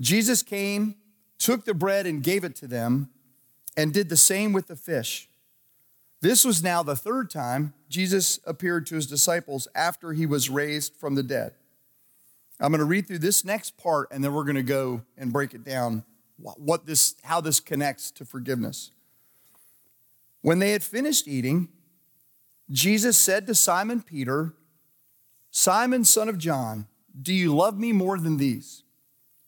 Jesus 0.00 0.42
came, 0.42 0.96
took 1.38 1.64
the 1.64 1.74
bread, 1.74 2.06
and 2.06 2.22
gave 2.22 2.44
it 2.44 2.56
to 2.56 2.66
them, 2.66 3.10
and 3.76 3.92
did 3.92 4.08
the 4.08 4.16
same 4.16 4.52
with 4.52 4.66
the 4.66 4.76
fish. 4.76 5.28
This 6.20 6.44
was 6.44 6.62
now 6.62 6.82
the 6.82 6.96
third 6.96 7.28
time 7.28 7.74
Jesus 7.88 8.40
appeared 8.46 8.86
to 8.86 8.94
his 8.94 9.06
disciples 9.06 9.68
after 9.74 10.12
he 10.12 10.26
was 10.26 10.48
raised 10.48 10.96
from 10.96 11.14
the 11.14 11.22
dead. 11.22 11.52
I'm 12.60 12.70
going 12.70 12.78
to 12.78 12.84
read 12.84 13.06
through 13.06 13.18
this 13.18 13.44
next 13.44 13.76
part, 13.76 14.08
and 14.10 14.22
then 14.22 14.32
we're 14.32 14.44
going 14.44 14.54
to 14.56 14.62
go 14.62 15.02
and 15.18 15.32
break 15.32 15.54
it 15.54 15.64
down 15.64 16.04
what 16.38 16.86
this, 16.86 17.16
how 17.24 17.40
this 17.40 17.60
connects 17.60 18.10
to 18.12 18.24
forgiveness. 18.24 18.90
When 20.40 20.60
they 20.60 20.70
had 20.70 20.82
finished 20.82 21.28
eating, 21.28 21.68
Jesus 22.70 23.18
said 23.18 23.46
to 23.46 23.54
Simon 23.54 24.02
Peter, 24.02 24.54
Simon, 25.50 26.04
son 26.04 26.28
of 26.28 26.38
John, 26.38 26.86
do 27.20 27.32
you 27.32 27.54
love 27.54 27.78
me 27.78 27.92
more 27.92 28.18
than 28.18 28.36
these? 28.36 28.83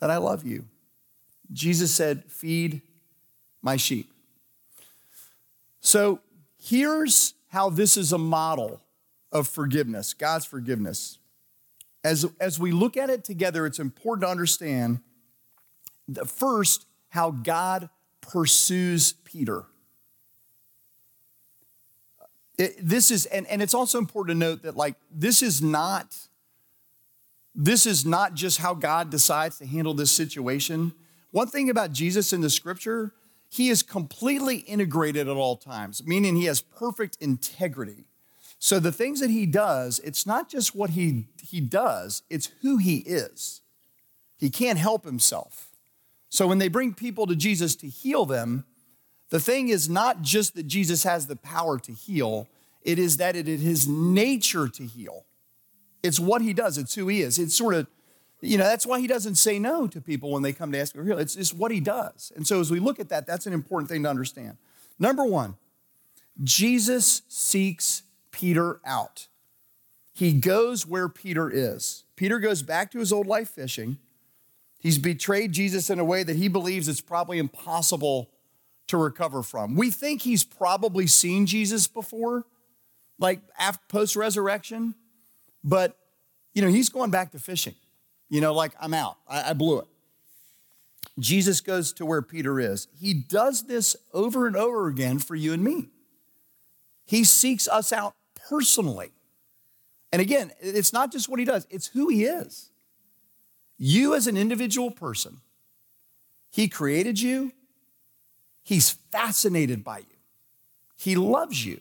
that 0.00 0.10
I 0.10 0.16
love 0.16 0.44
you. 0.44 0.66
Jesus 1.52 1.94
said, 1.94 2.24
Feed 2.24 2.82
my 3.62 3.76
sheep. 3.76 4.12
So 5.80 6.20
here's 6.62 7.34
how 7.48 7.70
this 7.70 7.96
is 7.96 8.12
a 8.12 8.18
model 8.18 8.80
of 9.32 9.48
forgiveness, 9.48 10.14
God's 10.14 10.44
forgiveness. 10.44 11.18
As, 12.04 12.26
as 12.40 12.58
we 12.58 12.70
look 12.70 12.96
at 12.96 13.10
it 13.10 13.24
together, 13.24 13.66
it's 13.66 13.78
important 13.78 14.26
to 14.26 14.30
understand 14.30 15.00
the 16.06 16.24
first, 16.24 16.86
how 17.08 17.30
God 17.30 17.90
pursues 18.20 19.12
Peter. 19.12 19.64
It, 22.56 22.76
this 22.80 23.10
is, 23.10 23.26
and, 23.26 23.46
and 23.46 23.62
it's 23.62 23.74
also 23.74 23.98
important 23.98 24.40
to 24.40 24.46
note 24.46 24.62
that, 24.62 24.76
like, 24.76 24.96
this 25.10 25.42
is 25.42 25.62
not, 25.62 26.16
this 27.60 27.86
is 27.86 28.06
not 28.06 28.34
just 28.34 28.58
how 28.58 28.72
God 28.72 29.10
decides 29.10 29.58
to 29.58 29.66
handle 29.66 29.92
this 29.92 30.12
situation. 30.12 30.92
One 31.32 31.48
thing 31.48 31.68
about 31.68 31.92
Jesus 31.92 32.32
in 32.32 32.40
the 32.40 32.50
scripture, 32.50 33.12
he 33.50 33.68
is 33.68 33.82
completely 33.82 34.58
integrated 34.58 35.26
at 35.26 35.36
all 35.36 35.56
times, 35.56 36.06
meaning 36.06 36.36
he 36.36 36.44
has 36.44 36.60
perfect 36.60 37.18
integrity. 37.20 38.04
So 38.60 38.78
the 38.78 38.92
things 38.92 39.18
that 39.18 39.30
he 39.30 39.44
does, 39.44 39.98
it's 40.04 40.24
not 40.24 40.48
just 40.48 40.76
what 40.76 40.90
he, 40.90 41.26
he 41.42 41.60
does, 41.60 42.22
it's 42.30 42.52
who 42.62 42.76
he 42.76 42.98
is. 42.98 43.60
He 44.38 44.50
can't 44.50 44.78
help 44.78 45.04
himself. 45.04 45.70
So 46.28 46.46
when 46.46 46.58
they 46.58 46.68
bring 46.68 46.94
people 46.94 47.26
to 47.26 47.34
Jesus 47.34 47.74
to 47.76 47.88
heal 47.88 48.24
them, 48.24 48.66
the 49.30 49.40
thing 49.40 49.68
is 49.68 49.88
not 49.88 50.22
just 50.22 50.54
that 50.54 50.68
Jesus 50.68 51.02
has 51.02 51.26
the 51.26 51.36
power 51.36 51.76
to 51.80 51.92
heal, 51.92 52.46
it 52.82 53.00
is 53.00 53.16
that 53.16 53.34
it 53.34 53.48
is 53.48 53.62
his 53.62 53.88
nature 53.88 54.68
to 54.68 54.84
heal. 54.84 55.24
It's 56.02 56.20
what 56.20 56.42
he 56.42 56.52
does, 56.52 56.78
it's 56.78 56.94
who 56.94 57.08
he 57.08 57.22
is. 57.22 57.38
It's 57.38 57.56
sort 57.56 57.74
of, 57.74 57.86
you 58.40 58.56
know, 58.56 58.64
that's 58.64 58.86
why 58.86 59.00
he 59.00 59.06
doesn't 59.06 59.34
say 59.34 59.58
no 59.58 59.86
to 59.88 60.00
people 60.00 60.30
when 60.30 60.42
they 60.42 60.52
come 60.52 60.70
to 60.72 60.78
ask 60.78 60.94
for 60.94 61.04
heal. 61.04 61.18
It's, 61.18 61.36
it's 61.36 61.52
what 61.52 61.72
he 61.72 61.80
does. 61.80 62.32
And 62.36 62.46
so 62.46 62.60
as 62.60 62.70
we 62.70 62.78
look 62.78 63.00
at 63.00 63.08
that, 63.08 63.26
that's 63.26 63.46
an 63.46 63.52
important 63.52 63.90
thing 63.90 64.04
to 64.04 64.08
understand. 64.08 64.58
Number 64.98 65.24
one, 65.24 65.56
Jesus 66.42 67.22
seeks 67.28 68.02
Peter 68.30 68.80
out. 68.86 69.28
He 70.12 70.32
goes 70.32 70.86
where 70.86 71.08
Peter 71.08 71.50
is. 71.50 72.04
Peter 72.16 72.38
goes 72.38 72.62
back 72.62 72.90
to 72.92 72.98
his 72.98 73.12
old 73.12 73.26
life 73.26 73.48
fishing. 73.48 73.98
He's 74.78 74.98
betrayed 74.98 75.52
Jesus 75.52 75.90
in 75.90 75.98
a 75.98 76.04
way 76.04 76.22
that 76.22 76.36
he 76.36 76.48
believes 76.48 76.88
it's 76.88 77.00
probably 77.00 77.38
impossible 77.38 78.30
to 78.88 78.96
recover 78.96 79.42
from. 79.42 79.76
We 79.76 79.90
think 79.90 80.22
he's 80.22 80.44
probably 80.44 81.06
seen 81.06 81.46
Jesus 81.46 81.86
before, 81.86 82.46
like 83.18 83.40
after 83.58 83.82
post 83.88 84.16
resurrection, 84.16 84.94
but 85.62 85.96
you 86.54 86.62
know, 86.62 86.68
he's 86.68 86.88
going 86.88 87.10
back 87.10 87.32
to 87.32 87.38
fishing. 87.38 87.74
You 88.28 88.40
know, 88.40 88.52
like 88.52 88.72
I'm 88.80 88.94
out, 88.94 89.16
I, 89.26 89.50
I 89.50 89.52
blew 89.52 89.78
it. 89.80 89.86
Jesus 91.18 91.60
goes 91.60 91.92
to 91.94 92.06
where 92.06 92.22
Peter 92.22 92.60
is. 92.60 92.88
He 92.98 93.14
does 93.14 93.64
this 93.64 93.96
over 94.12 94.46
and 94.46 94.56
over 94.56 94.86
again 94.86 95.18
for 95.18 95.34
you 95.34 95.52
and 95.52 95.64
me. 95.64 95.88
He 97.04 97.24
seeks 97.24 97.66
us 97.66 97.92
out 97.92 98.14
personally. 98.48 99.12
And 100.12 100.22
again, 100.22 100.52
it's 100.60 100.92
not 100.92 101.10
just 101.10 101.28
what 101.28 101.38
he 101.38 101.44
does, 101.44 101.66
it's 101.70 101.88
who 101.88 102.08
he 102.08 102.24
is. 102.24 102.70
You, 103.78 104.14
as 104.14 104.26
an 104.26 104.36
individual 104.36 104.90
person, 104.90 105.40
He 106.50 106.68
created 106.68 107.20
you, 107.20 107.52
He's 108.64 108.90
fascinated 108.90 109.84
by 109.84 109.98
you, 109.98 110.16
He 110.96 111.14
loves 111.14 111.64
you. 111.64 111.80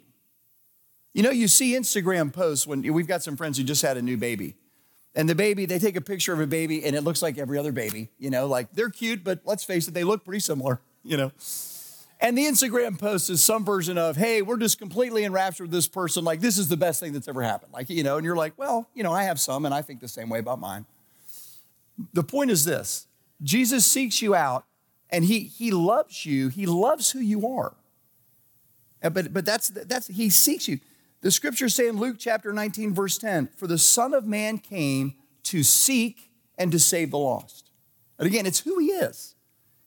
You 1.17 1.23
know, 1.23 1.31
you 1.31 1.47
see 1.47 1.73
Instagram 1.73 2.31
posts 2.31 2.67
when 2.67 2.83
we've 2.93 3.07
got 3.07 3.23
some 3.23 3.35
friends 3.35 3.57
who 3.57 3.63
just 3.63 3.81
had 3.81 3.97
a 3.97 4.03
new 4.03 4.17
baby. 4.17 4.53
And 5.15 5.27
the 5.27 5.33
baby, 5.33 5.65
they 5.65 5.79
take 5.79 5.95
a 5.95 6.01
picture 6.01 6.31
of 6.31 6.39
a 6.39 6.45
baby 6.45 6.85
and 6.85 6.95
it 6.95 7.01
looks 7.01 7.23
like 7.23 7.39
every 7.39 7.57
other 7.57 7.71
baby, 7.71 8.11
you 8.19 8.29
know, 8.29 8.45
like 8.45 8.71
they're 8.73 8.91
cute, 8.91 9.23
but 9.23 9.39
let's 9.43 9.63
face 9.63 9.87
it, 9.87 9.95
they 9.95 10.03
look 10.03 10.23
pretty 10.23 10.41
similar, 10.41 10.79
you 11.03 11.17
know. 11.17 11.31
And 12.21 12.37
the 12.37 12.43
Instagram 12.43 12.99
post 12.99 13.31
is 13.31 13.43
some 13.43 13.65
version 13.65 13.97
of, 13.97 14.15
hey, 14.15 14.43
we're 14.43 14.57
just 14.57 14.77
completely 14.77 15.23
enraptured 15.23 15.69
with 15.69 15.71
this 15.71 15.87
person. 15.87 16.23
Like, 16.23 16.39
this 16.39 16.59
is 16.59 16.67
the 16.67 16.77
best 16.77 16.99
thing 16.99 17.13
that's 17.13 17.27
ever 17.27 17.41
happened. 17.41 17.73
Like, 17.73 17.89
you 17.89 18.03
know, 18.03 18.17
and 18.17 18.23
you're 18.23 18.35
like, 18.35 18.53
well, 18.55 18.87
you 18.93 19.01
know, 19.01 19.11
I 19.11 19.23
have 19.23 19.39
some 19.39 19.65
and 19.65 19.73
I 19.73 19.81
think 19.81 20.01
the 20.01 20.07
same 20.07 20.29
way 20.29 20.37
about 20.37 20.59
mine. 20.59 20.85
The 22.13 22.23
point 22.23 22.51
is 22.51 22.63
this 22.63 23.07
Jesus 23.41 23.87
seeks 23.87 24.21
you 24.21 24.35
out 24.35 24.65
and 25.09 25.25
he, 25.25 25.39
he 25.39 25.71
loves 25.71 26.27
you. 26.27 26.49
He 26.49 26.67
loves 26.67 27.09
who 27.09 27.21
you 27.21 27.47
are. 27.47 27.73
But, 29.01 29.33
but 29.33 29.45
that's, 29.45 29.69
that's, 29.69 30.05
he 30.05 30.29
seeks 30.29 30.67
you. 30.67 30.79
The 31.27 31.31
scriptures 31.31 31.75
say 31.75 31.89
in 31.89 31.97
Luke 31.97 32.15
chapter 32.17 32.53
19, 32.53 32.93
verse 32.93 33.17
10, 33.17 33.49
for 33.57 33.67
the 33.67 33.77
Son 33.77 34.13
of 34.13 34.25
Man 34.25 34.59
came 34.59 35.15
to 35.43 35.61
seek 35.61 36.31
and 36.57 36.71
to 36.71 36.79
save 36.79 37.11
the 37.11 37.17
lost. 37.17 37.69
And 38.17 38.25
again, 38.25 38.45
it's 38.45 38.61
who 38.61 38.79
he 38.79 38.91
is. 38.91 39.35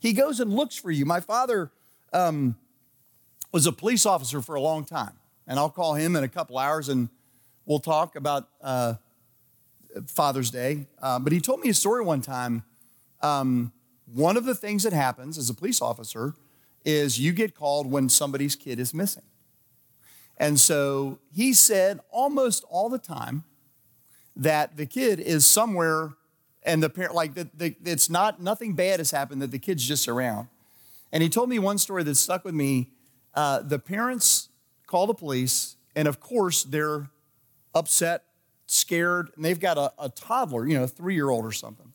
He 0.00 0.12
goes 0.12 0.38
and 0.38 0.54
looks 0.54 0.76
for 0.76 0.90
you. 0.90 1.06
My 1.06 1.20
father 1.20 1.72
um, 2.12 2.56
was 3.52 3.66
a 3.66 3.72
police 3.72 4.04
officer 4.04 4.42
for 4.42 4.54
a 4.54 4.60
long 4.60 4.84
time, 4.84 5.14
and 5.46 5.58
I'll 5.58 5.70
call 5.70 5.94
him 5.94 6.14
in 6.14 6.24
a 6.24 6.28
couple 6.28 6.58
hours 6.58 6.90
and 6.90 7.08
we'll 7.64 7.78
talk 7.78 8.16
about 8.16 8.46
uh, 8.60 8.96
Father's 10.08 10.50
Day. 10.50 10.88
Uh, 11.00 11.18
but 11.20 11.32
he 11.32 11.40
told 11.40 11.60
me 11.60 11.70
a 11.70 11.74
story 11.74 12.04
one 12.04 12.20
time. 12.20 12.64
Um, 13.22 13.72
one 14.12 14.36
of 14.36 14.44
the 14.44 14.54
things 14.54 14.82
that 14.82 14.92
happens 14.92 15.38
as 15.38 15.48
a 15.48 15.54
police 15.54 15.80
officer 15.80 16.34
is 16.84 17.18
you 17.18 17.32
get 17.32 17.54
called 17.54 17.90
when 17.90 18.10
somebody's 18.10 18.56
kid 18.56 18.78
is 18.78 18.92
missing. 18.92 19.22
And 20.40 20.58
so 20.58 21.18
he 21.30 21.52
said 21.52 22.00
almost 22.10 22.64
all 22.70 22.88
the 22.88 22.98
time 22.98 23.44
that 24.34 24.78
the 24.78 24.86
kid 24.86 25.20
is 25.20 25.46
somewhere 25.46 26.14
and 26.62 26.82
the 26.82 26.88
parent, 26.88 27.14
like, 27.14 27.34
the, 27.34 27.48
the, 27.54 27.76
it's 27.84 28.08
not, 28.08 28.40
nothing 28.42 28.74
bad 28.74 29.00
has 29.00 29.10
happened, 29.10 29.42
that 29.42 29.50
the 29.50 29.58
kid's 29.58 29.86
just 29.86 30.08
around. 30.08 30.48
And 31.12 31.22
he 31.22 31.28
told 31.28 31.50
me 31.50 31.58
one 31.58 31.78
story 31.78 32.02
that 32.04 32.14
stuck 32.14 32.44
with 32.44 32.54
me. 32.54 32.90
Uh, 33.34 33.60
the 33.60 33.78
parents 33.78 34.48
call 34.86 35.06
the 35.06 35.14
police, 35.14 35.76
and 35.94 36.08
of 36.08 36.20
course, 36.20 36.64
they're 36.64 37.10
upset, 37.74 38.24
scared, 38.66 39.30
and 39.36 39.44
they've 39.44 39.60
got 39.60 39.76
a, 39.76 39.92
a 39.98 40.08
toddler, 40.08 40.66
you 40.66 40.76
know, 40.76 40.84
a 40.84 40.88
three 40.88 41.14
year 41.14 41.30
old 41.30 41.44
or 41.44 41.52
something. 41.52 41.92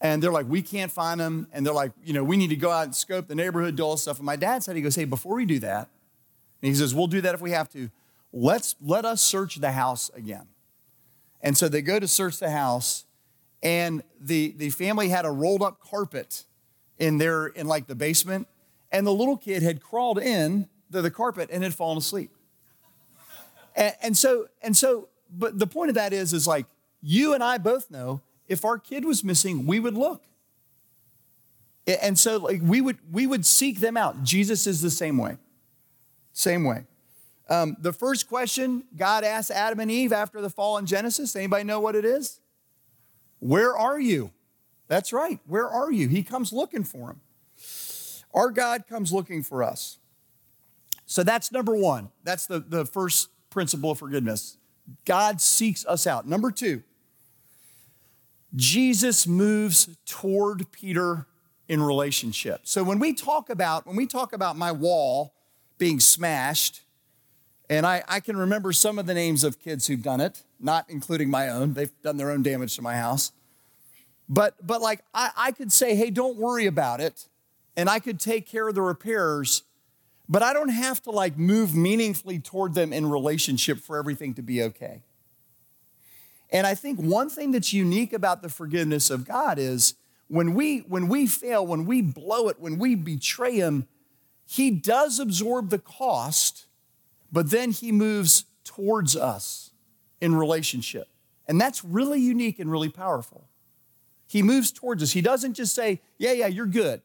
And 0.00 0.22
they're 0.22 0.32
like, 0.32 0.48
we 0.48 0.62
can't 0.62 0.90
find 0.90 1.20
him. 1.20 1.46
And 1.52 1.64
they're 1.64 1.74
like, 1.74 1.92
you 2.04 2.12
know, 2.12 2.24
we 2.24 2.36
need 2.36 2.50
to 2.50 2.56
go 2.56 2.70
out 2.70 2.84
and 2.84 2.94
scope 2.94 3.28
the 3.28 3.34
neighborhood, 3.34 3.76
do 3.76 3.82
all 3.82 3.96
stuff. 3.96 4.18
And 4.18 4.26
my 4.26 4.36
dad 4.36 4.62
said, 4.62 4.76
he 4.76 4.82
goes, 4.82 4.94
hey, 4.96 5.04
before 5.04 5.36
we 5.36 5.46
do 5.46 5.58
that, 5.60 5.88
and 6.64 6.70
he 6.70 6.74
says, 6.74 6.94
we'll 6.94 7.08
do 7.08 7.20
that 7.20 7.34
if 7.34 7.42
we 7.42 7.50
have 7.50 7.68
to. 7.72 7.90
Let's 8.32 8.74
let 8.80 9.04
us 9.04 9.20
search 9.20 9.56
the 9.56 9.72
house 9.72 10.10
again. 10.14 10.46
And 11.42 11.58
so 11.58 11.68
they 11.68 11.82
go 11.82 11.98
to 11.98 12.08
search 12.08 12.38
the 12.38 12.48
house, 12.48 13.04
and 13.62 14.02
the, 14.18 14.54
the 14.56 14.70
family 14.70 15.10
had 15.10 15.26
a 15.26 15.30
rolled 15.30 15.60
up 15.60 15.78
carpet 15.78 16.46
in 16.98 17.18
their 17.18 17.48
in 17.48 17.66
like 17.66 17.86
the 17.86 17.94
basement, 17.94 18.48
and 18.90 19.06
the 19.06 19.12
little 19.12 19.36
kid 19.36 19.62
had 19.62 19.82
crawled 19.82 20.18
in 20.18 20.70
to 20.90 21.02
the 21.02 21.10
carpet 21.10 21.50
and 21.52 21.62
had 21.62 21.74
fallen 21.74 21.98
asleep. 21.98 22.30
And, 23.76 23.94
and 24.00 24.16
so, 24.16 24.46
and 24.62 24.74
so, 24.74 25.08
but 25.30 25.58
the 25.58 25.66
point 25.66 25.90
of 25.90 25.96
that 25.96 26.14
is, 26.14 26.32
is 26.32 26.46
like 26.46 26.64
you 27.02 27.34
and 27.34 27.44
I 27.44 27.58
both 27.58 27.90
know 27.90 28.22
if 28.48 28.64
our 28.64 28.78
kid 28.78 29.04
was 29.04 29.22
missing, 29.22 29.66
we 29.66 29.80
would 29.80 29.98
look. 29.98 30.22
And 31.86 32.18
so 32.18 32.38
like 32.38 32.62
we 32.64 32.80
would 32.80 32.96
we 33.12 33.26
would 33.26 33.44
seek 33.44 33.80
them 33.80 33.98
out. 33.98 34.22
Jesus 34.22 34.66
is 34.66 34.80
the 34.80 34.90
same 34.90 35.18
way. 35.18 35.36
Same 36.34 36.64
way. 36.64 36.84
Um, 37.48 37.76
the 37.80 37.92
first 37.92 38.28
question 38.28 38.84
God 38.96 39.24
asked 39.24 39.50
Adam 39.50 39.80
and 39.80 39.90
Eve 39.90 40.12
after 40.12 40.40
the 40.40 40.50
fall 40.50 40.76
in 40.76 40.84
Genesis, 40.84 41.34
anybody 41.36 41.64
know 41.64 41.80
what 41.80 41.94
it 41.94 42.04
is? 42.04 42.40
Where 43.38 43.76
are 43.76 44.00
you? 44.00 44.32
That's 44.88 45.12
right. 45.12 45.38
Where 45.46 45.68
are 45.68 45.92
you? 45.92 46.08
He 46.08 46.22
comes 46.22 46.52
looking 46.52 46.84
for 46.84 47.10
him. 47.10 47.20
Our 48.34 48.50
God 48.50 48.86
comes 48.88 49.12
looking 49.12 49.42
for 49.42 49.62
us. 49.62 49.98
So 51.06 51.22
that's 51.22 51.52
number 51.52 51.76
one. 51.76 52.10
That's 52.24 52.46
the, 52.46 52.60
the 52.60 52.84
first 52.84 53.28
principle 53.50 53.92
of 53.92 53.98
forgiveness. 53.98 54.56
God 55.04 55.40
seeks 55.40 55.86
us 55.86 56.06
out. 56.06 56.26
Number 56.26 56.50
two, 56.50 56.82
Jesus 58.56 59.26
moves 59.26 59.96
toward 60.06 60.70
Peter 60.72 61.26
in 61.68 61.82
relationship. 61.82 62.62
So 62.64 62.82
when 62.82 62.98
we 62.98 63.14
talk 63.14 63.50
about 63.50 63.86
when 63.86 63.96
we 63.96 64.06
talk 64.06 64.32
about 64.32 64.56
my 64.56 64.72
wall 64.72 65.33
being 65.78 66.00
smashed, 66.00 66.82
and 67.68 67.86
I, 67.86 68.02
I 68.06 68.20
can 68.20 68.36
remember 68.36 68.72
some 68.72 68.98
of 68.98 69.06
the 69.06 69.14
names 69.14 69.42
of 69.42 69.58
kids 69.58 69.86
who've 69.86 70.02
done 70.02 70.20
it, 70.20 70.42
not 70.60 70.86
including 70.88 71.30
my 71.30 71.48
own. 71.48 71.74
They've 71.74 71.90
done 72.02 72.16
their 72.16 72.30
own 72.30 72.42
damage 72.42 72.76
to 72.76 72.82
my 72.82 72.96
house. 72.96 73.32
But, 74.28 74.54
but 74.64 74.80
like, 74.80 75.00
I, 75.14 75.30
I 75.36 75.52
could 75.52 75.72
say, 75.72 75.94
hey, 75.96 76.10
don't 76.10 76.36
worry 76.36 76.66
about 76.66 77.00
it. 77.00 77.26
And 77.76 77.88
I 77.88 77.98
could 77.98 78.20
take 78.20 78.46
care 78.46 78.68
of 78.68 78.74
the 78.74 78.82
repairs, 78.82 79.62
but 80.28 80.42
I 80.42 80.52
don't 80.52 80.68
have 80.68 81.02
to 81.02 81.10
like 81.10 81.36
move 81.36 81.74
meaningfully 81.74 82.38
toward 82.38 82.74
them 82.74 82.92
in 82.92 83.10
relationship 83.10 83.78
for 83.78 83.98
everything 83.98 84.34
to 84.34 84.42
be 84.42 84.62
okay. 84.62 85.02
And 86.50 86.66
I 86.66 86.74
think 86.74 87.00
one 87.00 87.28
thing 87.28 87.50
that's 87.50 87.72
unique 87.72 88.12
about 88.12 88.42
the 88.42 88.48
forgiveness 88.48 89.10
of 89.10 89.26
God 89.26 89.58
is 89.58 89.94
when 90.28 90.54
we 90.54 90.78
when 90.80 91.08
we 91.08 91.26
fail, 91.26 91.66
when 91.66 91.84
we 91.84 92.00
blow 92.00 92.48
it, 92.48 92.60
when 92.60 92.78
we 92.78 92.94
betray 92.94 93.56
him, 93.56 93.88
he 94.46 94.70
does 94.70 95.18
absorb 95.18 95.70
the 95.70 95.78
cost, 95.78 96.66
but 97.32 97.50
then 97.50 97.70
he 97.70 97.92
moves 97.92 98.44
towards 98.64 99.16
us 99.16 99.70
in 100.20 100.34
relationship. 100.34 101.08
And 101.46 101.60
that's 101.60 101.84
really 101.84 102.20
unique 102.20 102.58
and 102.58 102.70
really 102.70 102.88
powerful. 102.88 103.48
He 104.26 104.42
moves 104.42 104.72
towards 104.72 105.02
us. 105.02 105.12
He 105.12 105.20
doesn't 105.20 105.54
just 105.54 105.74
say, 105.74 106.00
Yeah, 106.18 106.32
yeah, 106.32 106.46
you're 106.46 106.66
good. 106.66 107.02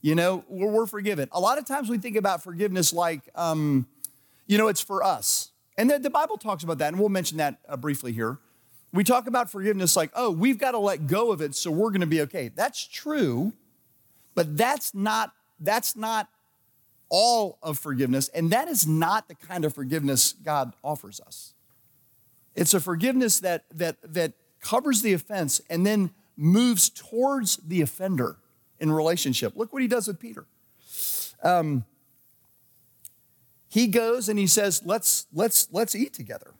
You 0.00 0.14
know, 0.14 0.44
we're, 0.48 0.70
we're 0.70 0.86
forgiven. 0.86 1.28
A 1.32 1.40
lot 1.40 1.58
of 1.58 1.64
times 1.64 1.88
we 1.88 1.98
think 1.98 2.16
about 2.16 2.42
forgiveness 2.42 2.92
like, 2.92 3.22
um, 3.34 3.86
you 4.46 4.58
know, 4.58 4.68
it's 4.68 4.80
for 4.80 5.02
us. 5.02 5.52
And 5.76 5.90
the, 5.90 5.98
the, 5.98 6.10
Bible 6.10 6.36
talks 6.36 6.62
about 6.62 6.78
that, 6.78 6.88
and 6.88 7.00
we'll 7.00 7.08
mention 7.08 7.38
that 7.38 7.58
uh, 7.68 7.76
briefly 7.76 8.12
here. 8.12 8.38
We 8.92 9.02
talk 9.02 9.26
about 9.26 9.50
forgiveness 9.50 9.96
like, 9.96 10.10
oh, 10.14 10.30
we've 10.30 10.58
got 10.58 10.72
to 10.72 10.78
let 10.78 11.06
go 11.06 11.32
of 11.32 11.40
it 11.40 11.54
so 11.54 11.70
we're 11.70 11.90
going 11.90 12.02
to 12.02 12.06
be 12.06 12.20
okay. 12.22 12.48
That's 12.54 12.86
true, 12.86 13.54
but 14.34 14.56
that's 14.56 14.94
not 14.94 15.32
that's 15.60 15.96
not 15.96 16.28
all 17.08 17.58
of 17.62 17.78
forgiveness, 17.78 18.28
and 18.28 18.50
that 18.50 18.68
is 18.68 18.86
not 18.86 19.28
the 19.28 19.34
kind 19.34 19.64
of 19.64 19.74
forgiveness 19.74 20.34
God 20.42 20.74
offers 20.82 21.20
us. 21.20 21.54
It's 22.54 22.74
a 22.74 22.80
forgiveness 22.80 23.40
that 23.40 23.64
that 23.74 23.96
that 24.02 24.32
covers 24.60 25.02
the 25.02 25.12
offense 25.12 25.60
and 25.68 25.86
then 25.86 26.10
moves 26.36 26.88
towards 26.88 27.58
the 27.58 27.80
offender 27.82 28.38
in 28.78 28.90
relationship. 28.90 29.54
Look 29.56 29.72
what 29.72 29.82
he 29.82 29.88
does 29.88 30.08
with 30.08 30.18
Peter. 30.18 30.46
Um, 31.42 31.84
he 33.68 33.86
goes 33.88 34.28
and 34.28 34.38
he 34.38 34.46
says, 34.46 34.82
"Let's 34.84 35.26
let's 35.32 35.68
let's 35.72 35.94
eat 35.94 36.14
together." 36.14 36.54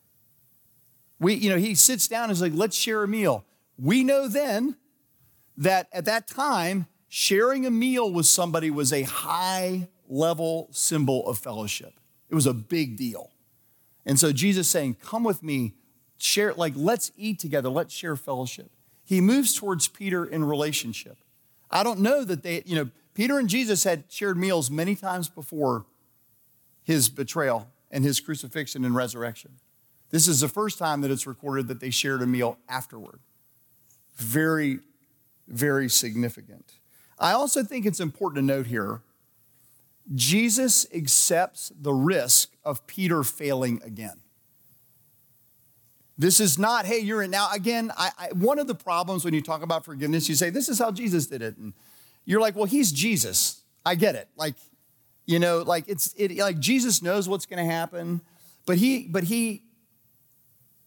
We, 1.20 1.34
you 1.34 1.48
know, 1.48 1.58
he 1.58 1.74
sits 1.74 2.08
down 2.08 2.24
and 2.24 2.32
is 2.32 2.42
like, 2.42 2.52
"Let's 2.54 2.76
share 2.76 3.02
a 3.02 3.08
meal." 3.08 3.44
We 3.78 4.04
know 4.04 4.28
then 4.28 4.76
that 5.56 5.88
at 5.92 6.04
that 6.06 6.26
time, 6.26 6.86
sharing 7.08 7.64
a 7.64 7.70
meal 7.70 8.12
with 8.12 8.26
somebody 8.26 8.70
was 8.70 8.92
a 8.92 9.02
high 9.02 9.88
level 10.08 10.68
symbol 10.70 11.26
of 11.28 11.38
fellowship. 11.38 11.94
It 12.28 12.34
was 12.34 12.46
a 12.46 12.54
big 12.54 12.96
deal. 12.96 13.30
And 14.06 14.18
so 14.18 14.32
Jesus 14.32 14.68
saying, 14.68 14.94
"Come 15.02 15.24
with 15.24 15.42
me, 15.42 15.74
share 16.18 16.52
like 16.54 16.74
let's 16.76 17.12
eat 17.16 17.38
together, 17.38 17.68
let's 17.68 17.94
share 17.94 18.16
fellowship." 18.16 18.70
He 19.04 19.20
moves 19.20 19.54
towards 19.54 19.88
Peter 19.88 20.24
in 20.24 20.44
relationship. 20.44 21.18
I 21.70 21.82
don't 21.82 22.00
know 22.00 22.24
that 22.24 22.42
they, 22.42 22.62
you 22.66 22.74
know, 22.74 22.90
Peter 23.14 23.38
and 23.38 23.48
Jesus 23.48 23.84
had 23.84 24.04
shared 24.08 24.36
meals 24.36 24.70
many 24.70 24.94
times 24.94 25.28
before 25.28 25.86
his 26.82 27.08
betrayal 27.08 27.68
and 27.90 28.04
his 28.04 28.20
crucifixion 28.20 28.84
and 28.84 28.94
resurrection. 28.94 29.52
This 30.10 30.28
is 30.28 30.40
the 30.40 30.48
first 30.48 30.78
time 30.78 31.00
that 31.00 31.10
it's 31.10 31.26
recorded 31.26 31.68
that 31.68 31.80
they 31.80 31.90
shared 31.90 32.22
a 32.22 32.26
meal 32.26 32.58
afterward. 32.68 33.20
Very, 34.16 34.80
very 35.48 35.88
significant. 35.88 36.74
I 37.18 37.32
also 37.32 37.62
think 37.62 37.86
it's 37.86 38.00
important 38.00 38.36
to 38.36 38.42
note 38.42 38.66
here 38.66 39.02
Jesus 40.12 40.86
accepts 40.94 41.72
the 41.80 41.94
risk 41.94 42.56
of 42.64 42.86
Peter 42.86 43.22
failing 43.22 43.80
again. 43.84 44.20
This 46.16 46.38
is 46.40 46.58
not, 46.58 46.86
hey, 46.86 46.98
you're 46.98 47.22
in. 47.22 47.30
Now, 47.30 47.48
again, 47.52 47.90
I, 47.96 48.10
I, 48.18 48.28
one 48.34 48.58
of 48.58 48.66
the 48.66 48.74
problems 48.74 49.24
when 49.24 49.34
you 49.34 49.40
talk 49.40 49.62
about 49.62 49.84
forgiveness, 49.84 50.28
you 50.28 50.34
say, 50.34 50.50
this 50.50 50.68
is 50.68 50.78
how 50.78 50.92
Jesus 50.92 51.26
did 51.26 51.42
it. 51.42 51.56
And 51.56 51.72
you're 52.24 52.40
like, 52.40 52.54
well, 52.54 52.66
he's 52.66 52.92
Jesus. 52.92 53.62
I 53.84 53.96
get 53.96 54.14
it. 54.14 54.28
Like, 54.36 54.54
you 55.26 55.38
know, 55.38 55.62
like 55.62 55.88
it's 55.88 56.14
it, 56.16 56.36
like 56.36 56.58
Jesus 56.60 57.02
knows 57.02 57.28
what's 57.28 57.46
going 57.46 57.66
to 57.66 57.70
happen, 57.70 58.20
but 58.66 58.76
he, 58.76 59.08
but 59.08 59.24
he, 59.24 59.64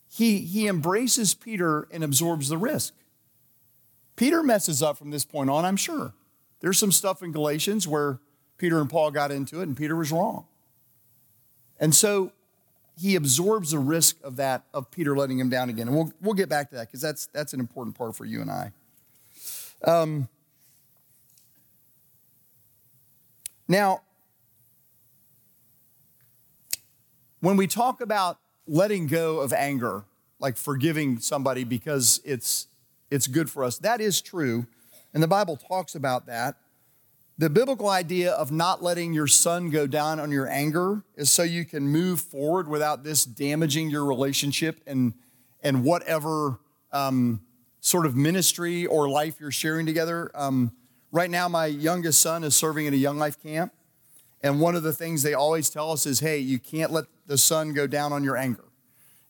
he, 0.09 0.39
he 0.39 0.67
embraces 0.67 1.33
Peter 1.33 1.87
and 1.91 2.03
absorbs 2.03 2.49
the 2.49 2.57
risk. 2.57 2.93
Peter 4.15 4.41
messes 4.41 4.81
up 4.81 4.97
from 4.97 5.11
this 5.11 5.25
point 5.25 5.49
on, 5.49 5.65
I'm 5.65 5.77
sure. 5.77 6.13
There's 6.61 6.79
some 6.79 6.91
stuff 6.91 7.21
in 7.21 7.31
Galatians 7.31 7.87
where 7.87 8.19
Peter 8.57 8.79
and 8.79 8.89
Paul 8.89 9.11
got 9.11 9.31
into 9.31 9.59
it, 9.59 9.63
and 9.63 9.77
Peter 9.77 9.95
was 9.95 10.11
wrong. 10.11 10.45
And 11.79 11.93
so 11.93 12.31
he 12.99 13.15
absorbs 13.15 13.71
the 13.71 13.79
risk 13.79 14.17
of 14.23 14.37
that, 14.37 14.63
of 14.73 14.89
Peter 14.89 15.15
letting 15.15 15.39
him 15.39 15.49
down 15.49 15.69
again. 15.69 15.87
And 15.87 15.95
we'll, 15.95 16.11
we'll 16.21 16.33
get 16.33 16.49
back 16.49 16.69
to 16.69 16.75
that 16.75 16.87
because 16.87 17.01
that's, 17.01 17.27
that's 17.27 17.53
an 17.53 17.59
important 17.59 17.95
part 17.95 18.15
for 18.15 18.25
you 18.25 18.41
and 18.41 18.49
I. 18.49 18.71
Um, 19.85 20.27
now, 23.67 24.01
when 27.41 27.55
we 27.55 27.67
talk 27.67 28.01
about 28.01 28.39
letting 28.67 29.05
go 29.05 29.39
of 29.39 29.53
anger, 29.53 30.05
like 30.39 30.57
forgiving 30.57 31.19
somebody 31.19 31.63
because 31.63 32.19
it's, 32.25 32.67
it's 33.11 33.27
good 33.27 33.49
for 33.49 33.63
us, 33.63 33.77
that 33.79 34.01
is 34.01 34.21
true. 34.21 34.65
And 35.13 35.21
the 35.21 35.27
Bible 35.27 35.55
talks 35.55 35.93
about 35.93 36.25
that. 36.25 36.57
The 37.39 37.51
biblical 37.51 37.89
idea 37.89 38.31
of 38.31 38.51
not 38.51 38.81
letting 38.81 39.13
your 39.13 39.27
sun 39.27 39.69
go 39.69 39.85
down 39.85 40.19
on 40.19 40.31
your 40.31 40.47
anger 40.47 41.03
is 41.15 41.29
so 41.29 41.43
you 41.43 41.65
can 41.65 41.87
move 41.87 42.19
forward 42.19 42.67
without 42.67 43.03
this 43.03 43.25
damaging 43.25 43.91
your 43.91 44.05
relationship 44.05 44.81
and, 44.87 45.13
and 45.61 45.83
whatever 45.83 46.59
um, 46.91 47.41
sort 47.79 48.07
of 48.07 48.15
ministry 48.15 48.87
or 48.87 49.07
life 49.07 49.39
you're 49.39 49.51
sharing 49.51 49.85
together. 49.85 50.31
Um, 50.33 50.71
right 51.11 51.29
now, 51.29 51.47
my 51.47 51.67
youngest 51.67 52.21
son 52.21 52.43
is 52.43 52.55
serving 52.55 52.87
in 52.87 52.93
a 52.95 52.97
Young 52.97 53.19
Life 53.19 53.39
camp. 53.39 53.71
And 54.41 54.59
one 54.59 54.75
of 54.75 54.81
the 54.81 54.93
things 54.93 55.21
they 55.21 55.35
always 55.35 55.69
tell 55.69 55.91
us 55.91 56.07
is 56.07 56.21
hey, 56.21 56.39
you 56.39 56.57
can't 56.57 56.91
let 56.91 57.05
the 57.27 57.37
sun 57.37 57.71
go 57.73 57.85
down 57.85 58.13
on 58.13 58.23
your 58.23 58.35
anger. 58.35 58.65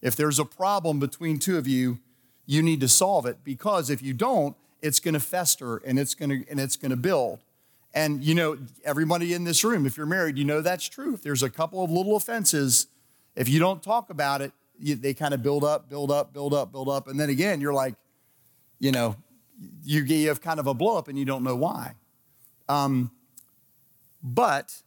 If 0.02 0.15
there's 0.15 0.39
a 0.39 0.46
problem 0.46 1.00
between 1.00 1.39
two 1.39 1.58
of 1.58 1.67
you, 1.67 2.00
you 2.46 2.62
need 2.62 2.80
to 2.80 2.88
solve 2.88 3.26
it 3.26 3.43
because 3.43 3.89
if 3.89 4.02
you 4.02 4.13
don't, 4.13 4.56
it's 4.82 5.02
going 5.02 5.13
to 5.15 5.20
fester 5.20 5.78
and 5.78 6.00
it's 6.00 6.15
going 6.15 6.30
to 6.30 6.50
and 6.50 6.60
it's 6.60 6.78
going 6.78 6.91
to 6.91 6.98
build. 6.98 7.39
And 7.98 8.24
you 8.24 8.36
know, 8.36 8.60
everybody 8.86 9.34
in 9.34 9.44
this 9.44 9.64
room, 9.64 9.88
if 9.88 9.98
you're 9.98 10.06
married, 10.06 10.38
you 10.38 10.46
know 10.46 10.62
that's 10.62 10.88
true. 10.88 11.16
If 11.16 11.24
there's 11.24 11.42
a 11.42 11.50
couple 11.50 11.84
of 11.84 11.90
little 11.90 12.16
offenses, 12.16 12.86
if 13.36 13.50
you 13.50 13.60
don't 13.60 13.82
talk 13.82 14.12
about 14.12 14.44
it, 14.44 14.52
you, 14.78 14.94
they 14.94 15.16
kind 15.16 15.34
of 15.34 15.42
build 15.42 15.64
up, 15.64 15.90
build 15.90 16.12
up, 16.12 16.32
build 16.32 16.54
up, 16.54 16.72
build 16.72 16.90
up. 16.90 17.08
And 17.08 17.20
then 17.20 17.32
again, 17.32 17.60
you're 17.60 17.74
like, 17.74 17.96
you 18.78 18.92
know, 18.92 19.16
you, 19.84 20.04
you 20.04 20.28
have 20.28 20.42
kind 20.42 20.60
of 20.60 20.68
a 20.68 20.76
blow 20.76 20.96
up 20.96 21.08
and 21.08 21.18
you 21.18 21.26
don't 21.26 21.44
know 21.44 21.56
why. 21.56 21.96
Um, 22.70 23.10
but, 24.22 24.84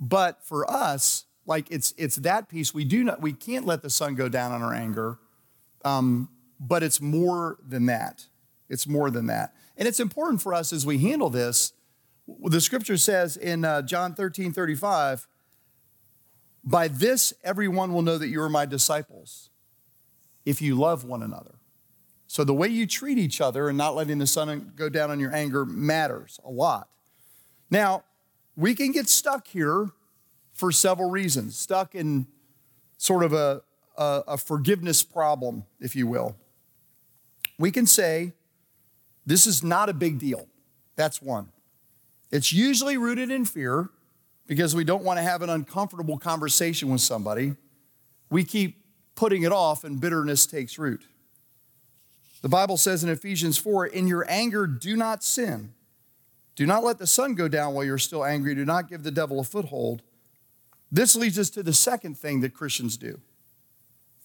but 0.00 0.42
for 0.42 0.70
us, 0.70 1.26
like 1.44 1.70
it's 1.70 1.92
it's 1.98 2.16
that 2.16 2.48
piece 2.48 2.72
we 2.72 2.86
do 2.86 3.04
not 3.04 3.20
we 3.20 3.34
can't 3.34 3.66
let 3.66 3.82
the 3.82 3.90
sun 3.90 4.14
go 4.14 4.30
down 4.30 4.50
on 4.50 4.62
our 4.62 4.72
anger, 4.72 5.18
um, 5.84 6.30
but 6.58 6.82
it's 6.82 7.02
more 7.02 7.58
than 7.68 7.84
that. 7.84 8.28
It's 8.68 8.86
more 8.86 9.10
than 9.10 9.26
that. 9.26 9.54
And 9.76 9.86
it's 9.86 10.00
important 10.00 10.42
for 10.42 10.54
us 10.54 10.72
as 10.72 10.86
we 10.86 10.98
handle 10.98 11.30
this. 11.30 11.72
The 12.44 12.60
scripture 12.60 12.96
says 12.96 13.36
in 13.36 13.64
uh, 13.64 13.82
John 13.82 14.14
13 14.14 14.52
35, 14.52 15.28
by 16.64 16.88
this 16.88 17.32
everyone 17.44 17.92
will 17.92 18.02
know 18.02 18.18
that 18.18 18.28
you 18.28 18.42
are 18.42 18.48
my 18.48 18.66
disciples 18.66 19.50
if 20.44 20.60
you 20.60 20.74
love 20.74 21.04
one 21.04 21.22
another. 21.22 21.54
So 22.26 22.42
the 22.42 22.54
way 22.54 22.68
you 22.68 22.86
treat 22.86 23.18
each 23.18 23.40
other 23.40 23.68
and 23.68 23.78
not 23.78 23.94
letting 23.94 24.18
the 24.18 24.26
sun 24.26 24.72
go 24.74 24.88
down 24.88 25.10
on 25.10 25.20
your 25.20 25.34
anger 25.34 25.64
matters 25.64 26.40
a 26.44 26.50
lot. 26.50 26.88
Now, 27.70 28.04
we 28.56 28.74
can 28.74 28.90
get 28.90 29.08
stuck 29.08 29.46
here 29.48 29.90
for 30.52 30.72
several 30.72 31.10
reasons, 31.10 31.56
stuck 31.56 31.94
in 31.94 32.26
sort 32.96 33.22
of 33.22 33.32
a, 33.32 33.62
a, 33.96 34.22
a 34.28 34.38
forgiveness 34.38 35.02
problem, 35.02 35.64
if 35.78 35.94
you 35.94 36.06
will. 36.06 36.36
We 37.58 37.70
can 37.70 37.86
say, 37.86 38.32
this 39.26 39.46
is 39.46 39.62
not 39.62 39.88
a 39.88 39.92
big 39.92 40.18
deal. 40.18 40.46
That's 40.94 41.20
one. 41.20 41.48
It's 42.30 42.52
usually 42.52 42.96
rooted 42.96 43.30
in 43.30 43.44
fear 43.44 43.90
because 44.46 44.74
we 44.74 44.84
don't 44.84 45.02
want 45.02 45.18
to 45.18 45.22
have 45.22 45.42
an 45.42 45.50
uncomfortable 45.50 46.18
conversation 46.18 46.88
with 46.88 47.00
somebody. 47.00 47.54
We 48.30 48.44
keep 48.44 48.82
putting 49.14 49.42
it 49.42 49.52
off 49.52 49.84
and 49.84 50.00
bitterness 50.00 50.46
takes 50.46 50.78
root. 50.78 51.04
The 52.42 52.48
Bible 52.48 52.76
says 52.76 53.02
in 53.02 53.10
Ephesians 53.10 53.58
4 53.58 53.86
In 53.86 54.06
your 54.06 54.24
anger, 54.28 54.66
do 54.66 54.96
not 54.96 55.24
sin. 55.24 55.72
Do 56.54 56.64
not 56.64 56.84
let 56.84 56.98
the 56.98 57.06
sun 57.06 57.34
go 57.34 57.48
down 57.48 57.74
while 57.74 57.84
you're 57.84 57.98
still 57.98 58.24
angry. 58.24 58.54
Do 58.54 58.64
not 58.64 58.88
give 58.88 59.02
the 59.02 59.10
devil 59.10 59.40
a 59.40 59.44
foothold. 59.44 60.02
This 60.90 61.16
leads 61.16 61.38
us 61.38 61.50
to 61.50 61.62
the 61.62 61.74
second 61.74 62.16
thing 62.16 62.40
that 62.40 62.54
Christians 62.54 62.96
do. 62.96 63.20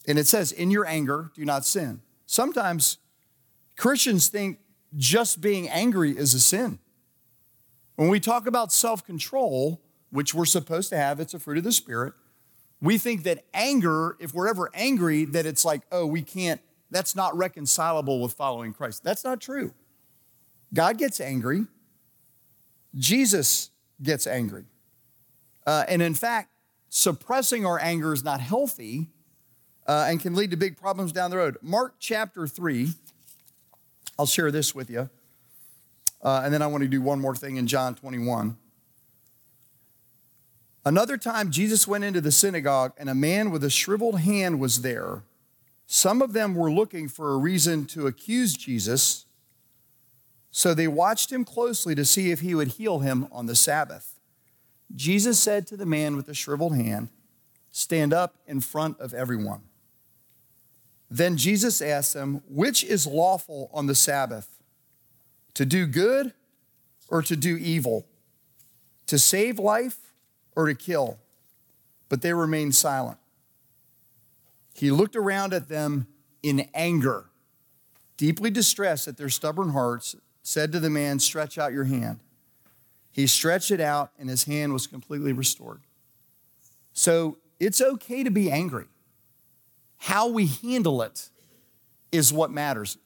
And 0.07 0.17
it 0.17 0.27
says, 0.27 0.51
In 0.51 0.71
your 0.71 0.85
anger, 0.85 1.31
do 1.35 1.45
not 1.45 1.65
sin. 1.65 2.01
Sometimes 2.25 2.97
Christians 3.77 4.29
think 4.29 4.59
just 4.95 5.41
being 5.41 5.69
angry 5.69 6.11
is 6.11 6.33
a 6.33 6.39
sin. 6.39 6.79
When 7.95 8.09
we 8.09 8.19
talk 8.19 8.47
about 8.47 8.71
self 8.71 9.05
control, 9.05 9.81
which 10.09 10.33
we're 10.33 10.45
supposed 10.45 10.89
to 10.89 10.97
have, 10.97 11.19
it's 11.19 11.33
a 11.33 11.39
fruit 11.39 11.57
of 11.57 11.63
the 11.63 11.71
Spirit, 11.71 12.13
we 12.81 12.97
think 12.97 13.23
that 13.23 13.45
anger, 13.53 14.17
if 14.19 14.33
we're 14.33 14.47
ever 14.47 14.69
angry, 14.73 15.25
that 15.25 15.45
it's 15.45 15.63
like, 15.63 15.81
oh, 15.91 16.05
we 16.05 16.21
can't, 16.21 16.59
that's 16.89 17.15
not 17.15 17.35
reconcilable 17.37 18.19
with 18.19 18.33
following 18.33 18.73
Christ. 18.73 19.03
That's 19.03 19.23
not 19.23 19.39
true. 19.39 19.73
God 20.73 20.97
gets 20.97 21.21
angry, 21.21 21.67
Jesus 22.95 23.69
gets 24.01 24.25
angry. 24.25 24.65
Uh, 25.65 25.85
and 25.87 26.01
in 26.01 26.15
fact, 26.15 26.49
suppressing 26.89 27.65
our 27.65 27.79
anger 27.79 28.13
is 28.13 28.23
not 28.23 28.41
healthy 28.41 29.09
uh, 29.87 30.07
and 30.09 30.19
can 30.19 30.33
lead 30.33 30.51
to 30.51 30.57
big 30.57 30.75
problems 30.75 31.11
down 31.11 31.29
the 31.29 31.37
road. 31.37 31.57
Mark 31.61 31.95
chapter 31.99 32.47
3 32.47 32.89
I'll 34.21 34.27
share 34.27 34.51
this 34.51 34.75
with 34.75 34.91
you. 34.91 35.09
Uh, 36.21 36.41
and 36.45 36.53
then 36.53 36.61
I 36.61 36.67
want 36.67 36.83
to 36.83 36.87
do 36.87 37.01
one 37.01 37.19
more 37.19 37.35
thing 37.35 37.55
in 37.55 37.65
John 37.65 37.95
21. 37.95 38.55
Another 40.85 41.17
time, 41.17 41.49
Jesus 41.49 41.87
went 41.87 42.03
into 42.03 42.21
the 42.21 42.31
synagogue, 42.31 42.93
and 42.99 43.09
a 43.09 43.15
man 43.15 43.49
with 43.49 43.63
a 43.63 43.71
shriveled 43.71 44.19
hand 44.19 44.59
was 44.59 44.83
there. 44.83 45.23
Some 45.87 46.21
of 46.21 46.33
them 46.33 46.53
were 46.53 46.71
looking 46.71 47.07
for 47.07 47.33
a 47.33 47.37
reason 47.37 47.87
to 47.87 48.05
accuse 48.05 48.53
Jesus, 48.53 49.25
so 50.51 50.75
they 50.75 50.87
watched 50.87 51.31
him 51.31 51.43
closely 51.43 51.95
to 51.95 52.05
see 52.05 52.29
if 52.29 52.41
he 52.41 52.53
would 52.53 52.73
heal 52.73 52.99
him 52.99 53.27
on 53.31 53.47
the 53.47 53.55
Sabbath. 53.55 54.19
Jesus 54.95 55.39
said 55.39 55.65
to 55.65 55.75
the 55.75 55.87
man 55.87 56.15
with 56.15 56.27
the 56.27 56.35
shriveled 56.35 56.75
hand, 56.75 57.09
Stand 57.71 58.13
up 58.13 58.35
in 58.45 58.61
front 58.61 58.99
of 58.99 59.15
everyone. 59.15 59.61
Then 61.11 61.35
Jesus 61.35 61.81
asked 61.81 62.13
them, 62.13 62.41
Which 62.47 62.85
is 62.85 63.05
lawful 63.05 63.69
on 63.73 63.85
the 63.85 63.93
Sabbath? 63.93 64.47
To 65.55 65.65
do 65.65 65.85
good 65.85 66.31
or 67.09 67.21
to 67.21 67.35
do 67.35 67.57
evil? 67.57 68.07
To 69.07 69.19
save 69.19 69.59
life 69.59 69.97
or 70.55 70.67
to 70.67 70.73
kill? 70.73 71.19
But 72.07 72.21
they 72.21 72.33
remained 72.33 72.75
silent. 72.75 73.17
He 74.73 74.89
looked 74.89 75.17
around 75.17 75.53
at 75.53 75.67
them 75.67 76.07
in 76.41 76.69
anger, 76.73 77.25
deeply 78.15 78.49
distressed 78.49 79.09
at 79.09 79.17
their 79.17 79.29
stubborn 79.29 79.69
hearts, 79.69 80.15
said 80.43 80.71
to 80.71 80.79
the 80.79 80.89
man, 80.89 81.19
Stretch 81.19 81.57
out 81.57 81.73
your 81.73 81.83
hand. 81.83 82.21
He 83.11 83.27
stretched 83.27 83.69
it 83.69 83.81
out, 83.81 84.11
and 84.17 84.29
his 84.29 84.45
hand 84.45 84.71
was 84.71 84.87
completely 84.87 85.33
restored. 85.33 85.81
So 86.93 87.37
it's 87.59 87.81
okay 87.81 88.23
to 88.23 88.31
be 88.31 88.49
angry. 88.49 88.85
How 90.01 90.27
we 90.27 90.47
handle 90.47 91.03
it 91.03 91.29
is 92.11 92.33
what 92.33 92.49
matters. 92.49 92.97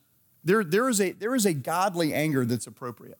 There, 0.45 0.63
there, 0.63 0.87
is 0.87 1.01
a, 1.01 1.11
there 1.11 1.35
is 1.35 1.45
a 1.45 1.53
godly 1.53 2.13
anger 2.13 2.45
that's 2.45 2.67
appropriate. 2.67 3.17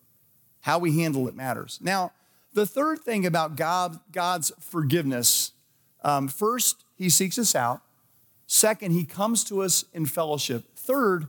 How 0.61 0.79
we 0.79 0.97
handle 0.97 1.27
it 1.27 1.35
matters. 1.35 1.77
Now, 1.81 2.13
the 2.53 2.65
third 2.65 2.99
thing 2.99 3.25
about 3.25 3.57
God, 3.57 3.99
God's 4.13 4.53
forgiveness 4.61 5.51
um, 6.05 6.29
first, 6.29 6.85
he 6.95 7.09
seeks 7.09 7.37
us 7.37 7.53
out. 7.53 7.81
Second, 8.47 8.91
he 8.91 9.03
comes 9.03 9.43
to 9.43 9.61
us 9.61 9.83
in 9.93 10.05
fellowship. 10.05 10.63
Third, 10.77 11.27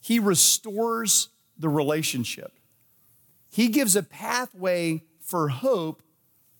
he 0.00 0.18
restores 0.18 1.28
the 1.56 1.68
relationship. 1.68 2.50
He 3.52 3.68
gives 3.68 3.94
a 3.94 4.02
pathway 4.02 5.04
for 5.20 5.48
hope 5.50 6.02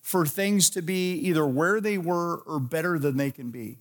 for 0.01 0.25
things 0.25 0.69
to 0.69 0.81
be 0.81 1.15
either 1.15 1.45
where 1.45 1.81
they 1.81 1.97
were 1.97 2.37
or 2.45 2.61
better 2.61 2.97
than 2.97 3.17
they 3.17 3.31
can 3.31 3.51
be 3.51 3.79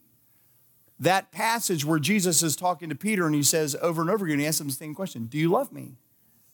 that 1.00 1.30
passage 1.30 1.84
where 1.84 1.98
Jesus 1.98 2.42
is 2.42 2.56
talking 2.56 2.88
to 2.88 2.94
Peter 2.94 3.26
and 3.26 3.34
he 3.34 3.42
says 3.42 3.76
over 3.80 4.02
and 4.02 4.10
over 4.10 4.26
again, 4.26 4.38
he 4.38 4.46
asks 4.46 4.60
him 4.60 4.66
the 4.66 4.72
same 4.72 4.94
question 4.94 5.26
Do 5.26 5.38
you 5.38 5.48
love 5.50 5.72
me? 5.72 5.96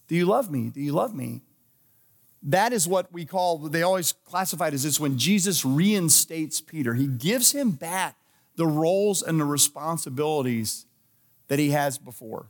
Do 0.09 0.15
you 0.15 0.27
love 0.27 0.51
me? 0.51 0.71
Do 0.71 0.81
you 0.81 0.93
love 0.93 1.15
me? 1.15 1.43
That 2.43 2.75
is 2.75 2.87
what 2.87 3.11
we 3.11 3.25
call, 3.25 3.57
they 3.57 3.83
always 3.83 4.13
classify 4.13 4.69
it 4.69 4.75
as 4.75 4.83
this 4.83 5.01
when 5.01 5.17
Jesus 5.17 5.65
reinstates 5.65 6.61
Peter. 6.61 6.93
He 6.93 7.07
gives 7.07 7.53
him 7.53 7.71
back 7.71 8.17
the 8.57 8.67
roles 8.67 9.23
and 9.23 9.41
the 9.41 9.47
responsibilities 9.47 10.85
that 11.49 11.59
he 11.59 11.71
has 11.71 11.97
before. 11.97 12.47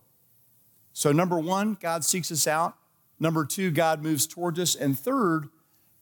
So, 0.92 1.12
number 1.12 1.38
one, 1.38 1.76
God 1.80 2.04
seeks 2.04 2.32
us 2.32 2.46
out. 2.46 2.76
Number 3.20 3.44
two, 3.44 3.70
God 3.70 4.02
moves 4.02 4.26
towards 4.26 4.58
us. 4.58 4.74
And 4.74 4.98
third, 4.98 5.48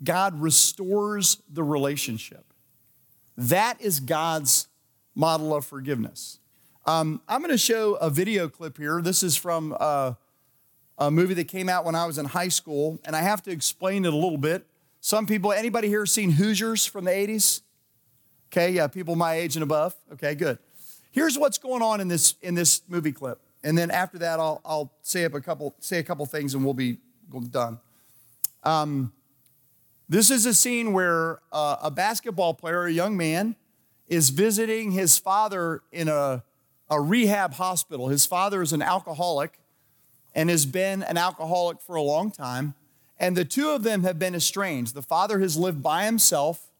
God 0.02 0.40
restores 0.40 1.42
the 1.50 1.62
relationship. 1.62 2.44
That 3.36 3.80
is 3.80 4.00
God's 4.00 4.68
model 5.14 5.54
of 5.54 5.64
forgiveness. 5.64 6.38
Um, 6.86 7.20
I'm 7.28 7.40
going 7.40 7.52
to 7.52 7.58
show 7.58 7.94
a 7.94 8.10
video 8.10 8.48
clip 8.48 8.76
here. 8.76 9.00
This 9.00 9.22
is 9.22 9.36
from 9.36 9.76
uh, 9.78 10.14
a 10.98 11.10
movie 11.10 11.34
that 11.34 11.48
came 11.48 11.68
out 11.68 11.84
when 11.84 11.94
I 11.94 12.06
was 12.06 12.18
in 12.18 12.26
high 12.26 12.48
school, 12.48 12.98
and 13.04 13.14
I 13.14 13.20
have 13.20 13.42
to 13.44 13.50
explain 13.50 14.04
it 14.04 14.12
a 14.12 14.16
little 14.16 14.38
bit. 14.38 14.66
Some 15.00 15.26
people, 15.26 15.52
anybody 15.52 15.88
here 15.88 16.06
seen 16.06 16.32
Hoosiers 16.32 16.86
from 16.86 17.04
the 17.04 17.10
80s? 17.10 17.62
Okay, 18.48 18.70
yeah, 18.70 18.86
people 18.86 19.16
my 19.16 19.34
age 19.34 19.56
and 19.56 19.62
above. 19.62 19.94
Okay, 20.12 20.34
good. 20.34 20.58
Here's 21.10 21.38
what's 21.38 21.58
going 21.58 21.82
on 21.82 22.00
in 22.00 22.08
this 22.08 22.34
in 22.42 22.54
this 22.54 22.82
movie 22.88 23.12
clip, 23.12 23.40
and 23.62 23.76
then 23.76 23.90
after 23.90 24.18
that, 24.18 24.40
I'll 24.40 24.60
I'll 24.64 24.92
say 25.02 25.24
up 25.24 25.34
a 25.34 25.40
couple 25.40 25.74
say 25.78 25.98
a 25.98 26.02
couple 26.02 26.24
things, 26.26 26.54
and 26.54 26.64
we'll 26.64 26.74
be 26.74 26.98
done. 27.50 27.80
Um, 28.62 29.12
this 30.08 30.30
is 30.30 30.46
a 30.46 30.54
scene 30.54 30.92
where 30.92 31.40
uh, 31.50 31.76
a 31.82 31.90
basketball 31.90 32.54
player, 32.54 32.84
a 32.84 32.92
young 32.92 33.16
man, 33.16 33.56
is 34.08 34.30
visiting 34.30 34.92
his 34.92 35.18
father 35.18 35.82
in 35.90 36.08
a, 36.08 36.42
a 36.90 37.00
rehab 37.00 37.54
hospital. 37.54 38.08
His 38.08 38.26
father 38.26 38.62
is 38.62 38.72
an 38.72 38.82
alcoholic 38.82 39.58
and 40.34 40.50
has 40.50 40.66
been 40.66 41.02
an 41.02 41.16
alcoholic 41.16 41.80
for 41.80 41.96
a 41.96 42.02
long 42.02 42.30
time. 42.30 42.74
And 43.18 43.36
the 43.36 43.44
two 43.44 43.70
of 43.70 43.82
them 43.82 44.02
have 44.02 44.18
been 44.18 44.34
estranged. 44.34 44.94
The 44.94 45.02
father 45.02 45.38
has 45.40 45.56
lived 45.56 45.82
by 45.82 46.04
himself 46.04 46.70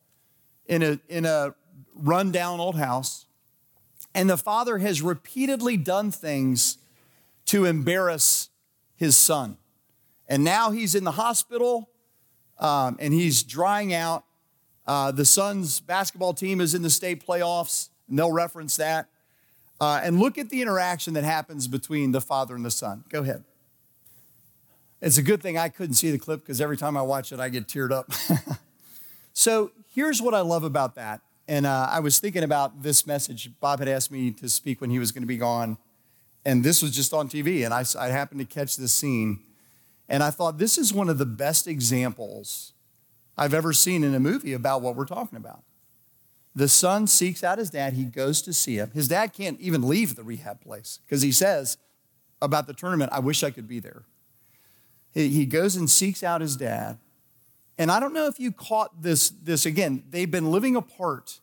in 0.66 0.82
a, 0.82 0.98
in 1.08 1.24
a 1.24 1.54
rundown 1.94 2.60
old 2.60 2.76
house. 2.76 3.26
And 4.14 4.28
the 4.28 4.36
father 4.36 4.78
has 4.78 5.00
repeatedly 5.00 5.76
done 5.76 6.10
things 6.10 6.78
to 7.46 7.64
embarrass 7.64 8.50
his 8.96 9.16
son. 9.16 9.56
And 10.28 10.44
now 10.44 10.70
he's 10.70 10.94
in 10.94 11.04
the 11.04 11.12
hospital 11.12 11.90
um, 12.58 12.96
and 13.00 13.12
he's 13.12 13.42
drying 13.42 13.92
out. 13.92 14.24
Uh, 14.86 15.12
the 15.12 15.24
son's 15.24 15.80
basketball 15.80 16.34
team 16.34 16.60
is 16.60 16.74
in 16.74 16.82
the 16.82 16.90
state 16.90 17.24
playoffs, 17.24 17.88
and 18.08 18.18
they'll 18.18 18.32
reference 18.32 18.76
that. 18.76 19.08
Uh, 19.80 20.00
and 20.02 20.20
look 20.20 20.38
at 20.38 20.48
the 20.48 20.62
interaction 20.62 21.14
that 21.14 21.24
happens 21.24 21.66
between 21.66 22.12
the 22.12 22.20
father 22.20 22.54
and 22.54 22.64
the 22.64 22.70
son. 22.70 23.04
Go 23.08 23.20
ahead. 23.20 23.44
It's 25.00 25.18
a 25.18 25.22
good 25.22 25.42
thing 25.42 25.58
I 25.58 25.68
couldn't 25.68 25.94
see 25.94 26.12
the 26.12 26.18
clip 26.18 26.40
because 26.40 26.60
every 26.60 26.76
time 26.76 26.96
I 26.96 27.02
watch 27.02 27.32
it, 27.32 27.40
I 27.40 27.48
get 27.48 27.66
teared 27.66 27.90
up. 27.90 28.12
so 29.32 29.72
here's 29.92 30.22
what 30.22 30.34
I 30.34 30.40
love 30.40 30.62
about 30.62 30.94
that. 30.94 31.20
And 31.48 31.66
uh, 31.66 31.88
I 31.90 31.98
was 31.98 32.20
thinking 32.20 32.44
about 32.44 32.82
this 32.82 33.04
message. 33.04 33.50
Bob 33.58 33.80
had 33.80 33.88
asked 33.88 34.12
me 34.12 34.30
to 34.30 34.48
speak 34.48 34.80
when 34.80 34.90
he 34.90 35.00
was 35.00 35.10
going 35.10 35.24
to 35.24 35.26
be 35.28 35.36
gone. 35.36 35.76
And 36.44 36.62
this 36.62 36.82
was 36.82 36.92
just 36.94 37.12
on 37.12 37.28
TV. 37.28 37.64
And 37.64 37.74
I, 37.74 37.84
I 38.00 38.10
happened 38.10 38.40
to 38.40 38.46
catch 38.46 38.76
this 38.76 38.92
scene. 38.92 39.40
And 40.08 40.22
I 40.22 40.30
thought, 40.30 40.58
this 40.58 40.78
is 40.78 40.92
one 40.92 41.08
of 41.08 41.18
the 41.18 41.26
best 41.26 41.66
examples 41.66 42.72
I've 43.36 43.54
ever 43.54 43.72
seen 43.72 44.04
in 44.04 44.14
a 44.14 44.20
movie 44.20 44.52
about 44.52 44.82
what 44.82 44.96
we're 44.96 45.06
talking 45.06 45.36
about. 45.36 45.62
The 46.54 46.68
son 46.68 47.06
seeks 47.06 47.42
out 47.42 47.58
his 47.58 47.70
dad. 47.70 47.94
He 47.94 48.04
goes 48.04 48.42
to 48.42 48.52
see 48.52 48.76
him. 48.76 48.90
His 48.92 49.08
dad 49.08 49.32
can't 49.32 49.58
even 49.60 49.88
leave 49.88 50.16
the 50.16 50.22
rehab 50.22 50.60
place 50.60 50.98
because 51.04 51.22
he 51.22 51.32
says 51.32 51.78
about 52.42 52.66
the 52.66 52.74
tournament, 52.74 53.10
I 53.12 53.20
wish 53.20 53.42
I 53.42 53.50
could 53.50 53.66
be 53.66 53.80
there. 53.80 54.02
He 55.14 55.44
goes 55.44 55.76
and 55.76 55.90
seeks 55.90 56.22
out 56.22 56.40
his 56.40 56.56
dad. 56.56 56.98
And 57.78 57.90
I 57.90 58.00
don't 58.00 58.14
know 58.14 58.26
if 58.26 58.40
you 58.40 58.50
caught 58.52 59.02
this, 59.02 59.28
this 59.30 59.66
again, 59.66 60.04
they've 60.08 60.30
been 60.30 60.50
living 60.50 60.76
apart. 60.76 61.40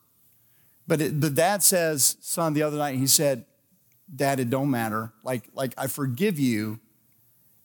But 0.88 1.02
it, 1.02 1.22
the 1.22 1.30
dad 1.30 1.62
says, 1.62 2.18
son, 2.20 2.54
the 2.54 2.64
other 2.64 2.78
night, 2.78 2.98
he 2.98 3.06
said, 3.06 3.46
Dad, 4.14 4.40
it 4.40 4.50
don't 4.50 4.72
matter. 4.72 5.14
Like, 5.24 5.44
like 5.54 5.74
I 5.78 5.86
forgive 5.86 6.40
you. 6.40 6.80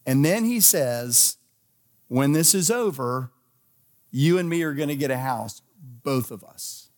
And 0.05 0.23
then 0.23 0.45
he 0.45 0.61
says, 0.61 1.39
when 2.09 2.33
this 2.33 2.55
is 2.55 2.71
over, 2.71 3.31
you 4.17 4.39
and 4.39 4.49
me 4.49 4.63
are 4.63 4.75
going 4.75 4.89
to 4.89 4.95
get 4.95 5.11
a 5.11 5.17
house, 5.17 5.61
both 6.05 6.31
of 6.31 6.45
us. 6.45 6.89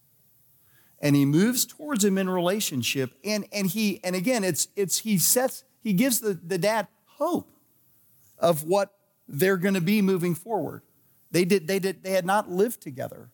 And 1.00 1.16
he 1.16 1.24
moves 1.24 1.64
towards 1.64 2.04
him 2.04 2.18
in 2.18 2.28
relationship. 2.28 3.14
And, 3.24 3.46
and 3.52 3.66
he, 3.66 4.04
and 4.04 4.14
again, 4.14 4.44
it's, 4.44 4.68
it's 4.76 4.98
he 4.98 5.16
sets, 5.16 5.64
he 5.82 5.94
gives 5.94 6.20
the, 6.20 6.34
the 6.34 6.58
dad 6.58 6.88
hope 7.04 7.50
of 8.38 8.64
what 8.64 8.92
they're 9.26 9.56
going 9.56 9.72
to 9.72 9.80
be 9.80 10.02
moving 10.02 10.34
forward. 10.34 10.82
They 11.30 11.46
did, 11.46 11.66
they 11.66 11.78
did, 11.78 12.02
they 12.02 12.10
had 12.10 12.26
not 12.26 12.50
lived 12.50 12.82
together. 12.82 13.30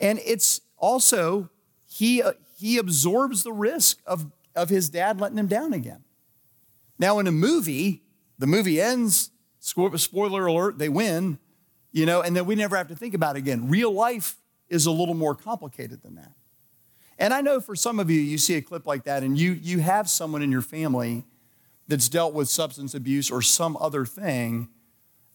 And 0.00 0.20
it's 0.24 0.60
also, 0.76 1.50
he, 1.88 2.22
he 2.56 2.78
absorbs 2.78 3.42
the 3.42 3.52
risk 3.52 3.98
of, 4.06 4.30
of 4.54 4.68
his 4.68 4.88
dad 4.88 5.20
letting 5.20 5.38
him 5.38 5.48
down 5.48 5.72
again. 5.72 6.04
Now, 6.96 7.18
in 7.18 7.26
a 7.26 7.32
movie, 7.32 8.04
the 8.38 8.46
movie 8.46 8.80
ends, 8.80 9.32
spoiler 9.58 10.46
alert, 10.46 10.78
they 10.78 10.88
win, 10.88 11.40
you 11.92 12.06
know, 12.06 12.22
and 12.22 12.36
then 12.36 12.46
we 12.46 12.54
never 12.54 12.76
have 12.76 12.88
to 12.88 12.96
think 12.96 13.14
about 13.14 13.36
it 13.36 13.40
again. 13.40 13.68
Real 13.68 13.92
life 13.92 14.36
is 14.68 14.86
a 14.86 14.90
little 14.90 15.14
more 15.14 15.34
complicated 15.34 16.02
than 16.02 16.14
that. 16.16 16.32
And 17.18 17.34
I 17.34 17.40
know 17.42 17.60
for 17.60 17.76
some 17.76 18.00
of 18.00 18.10
you, 18.10 18.20
you 18.20 18.38
see 18.38 18.54
a 18.54 18.62
clip 18.62 18.86
like 18.86 19.04
that 19.04 19.22
and 19.22 19.38
you, 19.38 19.52
you 19.52 19.80
have 19.80 20.08
someone 20.08 20.42
in 20.42 20.50
your 20.50 20.62
family 20.62 21.24
that's 21.86 22.08
dealt 22.08 22.32
with 22.32 22.48
substance 22.48 22.94
abuse 22.94 23.30
or 23.30 23.42
some 23.42 23.76
other 23.78 24.06
thing. 24.06 24.68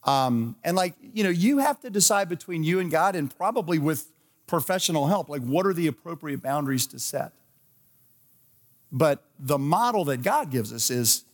Um, 0.04 0.56
and 0.64 0.76
like, 0.76 0.96
you 1.02 1.24
know, 1.24 1.30
you 1.30 1.60
have 1.60 1.80
to 1.82 1.90
decide 1.90 2.30
between 2.30 2.64
you 2.64 2.80
and 2.80 2.90
God 2.90 3.16
and 3.16 3.36
probably 3.36 3.78
with 3.78 4.12
professional 4.48 5.08
help, 5.08 5.30
like 5.30 5.42
what 5.42 5.66
are 5.66 5.74
the 5.74 5.88
appropriate 5.88 6.42
boundaries 6.42 6.88
to 6.88 7.00
set? 7.00 7.34
But 8.92 9.24
the 9.38 9.58
model 9.58 10.06
that 10.06 10.24
God 10.24 10.52
gives 10.52 10.72
us 10.72 10.90
is 10.90 11.26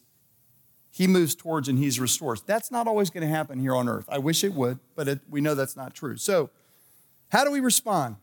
he 0.91 1.08
moves 1.08 1.34
towards 1.34 1.69
and 1.69 1.80
he's 1.80 1.99
restored. 1.99 2.41
That's 2.45 2.69
not 2.69 2.86
always 2.88 3.10
going 3.10 3.21
to 3.21 3.34
happen 3.34 3.60
here 3.60 3.75
on 3.75 3.88
earth. 3.88 4.06
I 4.10 4.17
wish 4.17 4.43
it 4.43 4.54
would, 4.54 4.80
but 4.95 5.08
it, 5.08 5.19
we 5.30 5.39
know 5.39 5.56
that's 5.56 5.77
not 5.77 5.95
true. 5.95 6.17
So, 6.17 6.49
how 7.30 7.45
do 7.45 7.51
we 7.51 7.62
respond? 7.62 8.17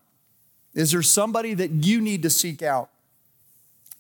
Is 0.74 0.92
there 0.92 1.02
somebody 1.02 1.54
that 1.54 1.70
you 1.70 2.00
need 2.00 2.22
to 2.22 2.30
seek 2.30 2.62
out? 2.62 2.90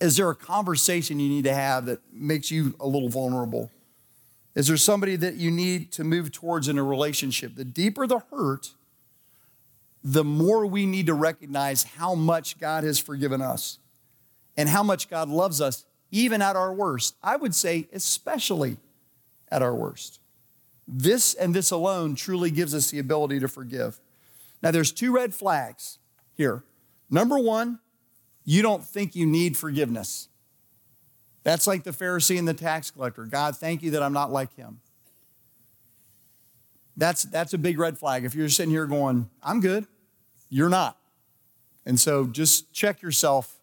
Is 0.00 0.16
there 0.16 0.28
a 0.28 0.34
conversation 0.34 1.18
you 1.18 1.28
need 1.28 1.44
to 1.44 1.54
have 1.54 1.86
that 1.86 2.00
makes 2.12 2.50
you 2.50 2.76
a 2.78 2.86
little 2.86 3.08
vulnerable? 3.08 3.70
Is 4.54 4.68
there 4.68 4.76
somebody 4.76 5.16
that 5.16 5.34
you 5.36 5.50
need 5.50 5.92
to 5.92 6.04
move 6.04 6.30
towards 6.30 6.68
in 6.68 6.78
a 6.78 6.82
relationship? 6.82 7.54
The 7.54 7.64
deeper 7.64 8.06
the 8.06 8.20
hurt, 8.30 8.74
the 10.04 10.24
more 10.24 10.66
we 10.66 10.84
need 10.84 11.06
to 11.06 11.14
recognize 11.14 11.84
how 11.84 12.14
much 12.14 12.58
God 12.58 12.84
has 12.84 12.98
forgiven 12.98 13.40
us 13.40 13.78
and 14.56 14.68
how 14.68 14.82
much 14.82 15.08
God 15.08 15.28
loves 15.28 15.60
us, 15.60 15.84
even 16.10 16.42
at 16.42 16.56
our 16.56 16.72
worst. 16.72 17.16
I 17.22 17.36
would 17.36 17.54
say, 17.54 17.88
especially 17.92 18.76
at 19.50 19.62
our 19.62 19.74
worst. 19.74 20.20
This 20.86 21.34
and 21.34 21.54
this 21.54 21.70
alone 21.70 22.14
truly 22.14 22.50
gives 22.50 22.74
us 22.74 22.90
the 22.90 22.98
ability 22.98 23.40
to 23.40 23.48
forgive. 23.48 24.00
Now, 24.62 24.70
there's 24.70 24.92
two 24.92 25.12
red 25.12 25.34
flags 25.34 25.98
here. 26.34 26.64
Number 27.10 27.38
one, 27.38 27.80
you 28.44 28.62
don't 28.62 28.84
think 28.84 29.14
you 29.14 29.26
need 29.26 29.56
forgiveness. 29.56 30.28
That's 31.44 31.66
like 31.66 31.84
the 31.84 31.90
Pharisee 31.90 32.38
and 32.38 32.48
the 32.48 32.54
tax 32.54 32.90
collector. 32.90 33.24
God, 33.24 33.56
thank 33.56 33.82
you 33.82 33.90
that 33.92 34.02
I'm 34.02 34.12
not 34.12 34.32
like 34.32 34.54
him. 34.56 34.80
That's, 36.96 37.22
that's 37.24 37.54
a 37.54 37.58
big 37.58 37.78
red 37.78 37.96
flag. 37.96 38.24
If 38.24 38.34
you're 38.34 38.48
sitting 38.48 38.70
here 38.70 38.86
going, 38.86 39.30
I'm 39.42 39.60
good, 39.60 39.86
you're 40.48 40.68
not. 40.68 40.98
And 41.86 41.98
so 41.98 42.26
just 42.26 42.72
check 42.72 43.02
yourself. 43.02 43.57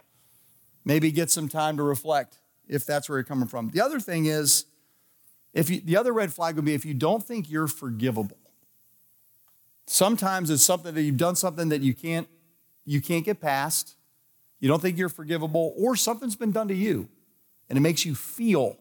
Maybe 0.85 1.11
get 1.11 1.31
some 1.31 1.49
time 1.49 1.77
to 1.77 1.83
reflect 1.83 2.37
if 2.67 2.85
that's 2.85 3.09
where 3.09 3.17
you're 3.17 3.23
coming 3.23 3.47
from. 3.47 3.69
The 3.69 3.81
other 3.81 3.99
thing 3.99 4.27
is, 4.27 4.65
if 5.53 5.69
you, 5.69 5.81
the 5.81 5.97
other 5.97 6.13
red 6.13 6.33
flag 6.33 6.55
would 6.55 6.65
be 6.65 6.73
if 6.73 6.85
you 6.85 6.93
don't 6.93 7.23
think 7.23 7.49
you're 7.49 7.67
forgivable. 7.67 8.37
Sometimes 9.87 10.49
it's 10.49 10.63
something 10.63 10.93
that 10.93 11.01
you've 11.01 11.17
done 11.17 11.35
something 11.35 11.69
that 11.69 11.81
you 11.81 11.93
can't 11.93 12.27
you 12.85 13.01
can't 13.01 13.25
get 13.25 13.39
past 13.39 13.95
you 14.59 14.69
don't 14.69 14.81
think 14.81 14.97
you're 14.97 15.09
forgivable, 15.09 15.73
or 15.77 15.95
something's 15.95 16.35
been 16.35 16.51
done 16.51 16.67
to 16.69 16.73
you 16.73 17.09
and 17.69 17.77
it 17.77 17.81
makes 17.81 18.05
you 18.05 18.15
feel 18.15 18.77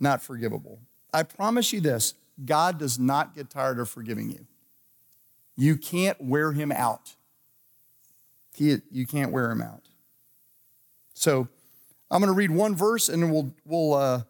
not 0.00 0.22
forgivable. 0.22 0.80
I 1.12 1.22
promise 1.22 1.72
you 1.72 1.80
this 1.80 2.14
God 2.44 2.78
does 2.78 2.98
not 2.98 3.34
get 3.34 3.50
tired 3.50 3.78
of 3.78 3.88
forgiving 3.88 4.30
you. 4.30 4.46
You 5.56 5.76
can't 5.76 6.20
wear 6.20 6.52
him 6.52 6.70
out. 6.70 7.16
He, 8.54 8.78
you 8.90 9.06
can't 9.06 9.32
wear 9.32 9.50
him 9.50 9.62
out. 9.62 9.87
So 11.18 11.48
I'm 12.12 12.20
going 12.20 12.32
to 12.32 12.36
read 12.36 12.52
one 12.52 12.76
verse 12.76 13.08
and 13.08 13.20
then 13.20 13.30
we'll, 13.30 13.52
we'll, 13.64 13.94
uh, 13.94 14.22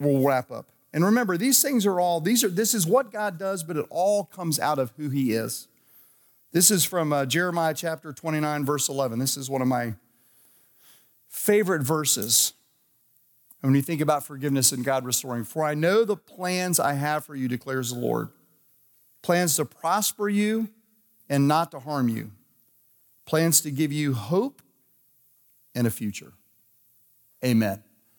we'll 0.00 0.26
wrap 0.26 0.50
up. 0.50 0.66
And 0.94 1.04
remember, 1.04 1.36
these 1.36 1.60
things 1.60 1.84
are 1.84 2.00
all, 2.00 2.22
these 2.22 2.42
are, 2.42 2.48
this 2.48 2.72
is 2.72 2.86
what 2.86 3.12
God 3.12 3.38
does, 3.38 3.64
but 3.64 3.76
it 3.76 3.84
all 3.90 4.24
comes 4.24 4.58
out 4.58 4.78
of 4.78 4.92
who 4.96 5.10
he 5.10 5.32
is. 5.32 5.68
This 6.52 6.70
is 6.70 6.84
from 6.84 7.12
uh, 7.12 7.26
Jeremiah 7.26 7.74
chapter 7.74 8.14
29, 8.14 8.64
verse 8.64 8.88
11. 8.88 9.18
This 9.18 9.36
is 9.36 9.50
one 9.50 9.60
of 9.60 9.68
my 9.68 9.94
favorite 11.28 11.82
verses. 11.82 12.54
And 13.60 13.72
when 13.72 13.76
you 13.76 13.82
think 13.82 14.00
about 14.00 14.24
forgiveness 14.24 14.72
and 14.72 14.84
God 14.84 15.04
restoring, 15.04 15.44
for 15.44 15.64
I 15.64 15.74
know 15.74 16.04
the 16.04 16.16
plans 16.16 16.80
I 16.80 16.94
have 16.94 17.26
for 17.26 17.34
you, 17.34 17.46
declares 17.46 17.92
the 17.92 17.98
Lord 17.98 18.30
plans 19.20 19.56
to 19.56 19.64
prosper 19.64 20.28
you 20.28 20.68
and 21.28 21.48
not 21.48 21.70
to 21.72 21.80
harm 21.80 22.08
you, 22.08 22.30
plans 23.26 23.60
to 23.62 23.70
give 23.70 23.92
you 23.92 24.14
hope 24.14 24.62
and 25.74 25.86
a 25.86 25.90
future. 25.90 26.32
Amen. 27.44 27.83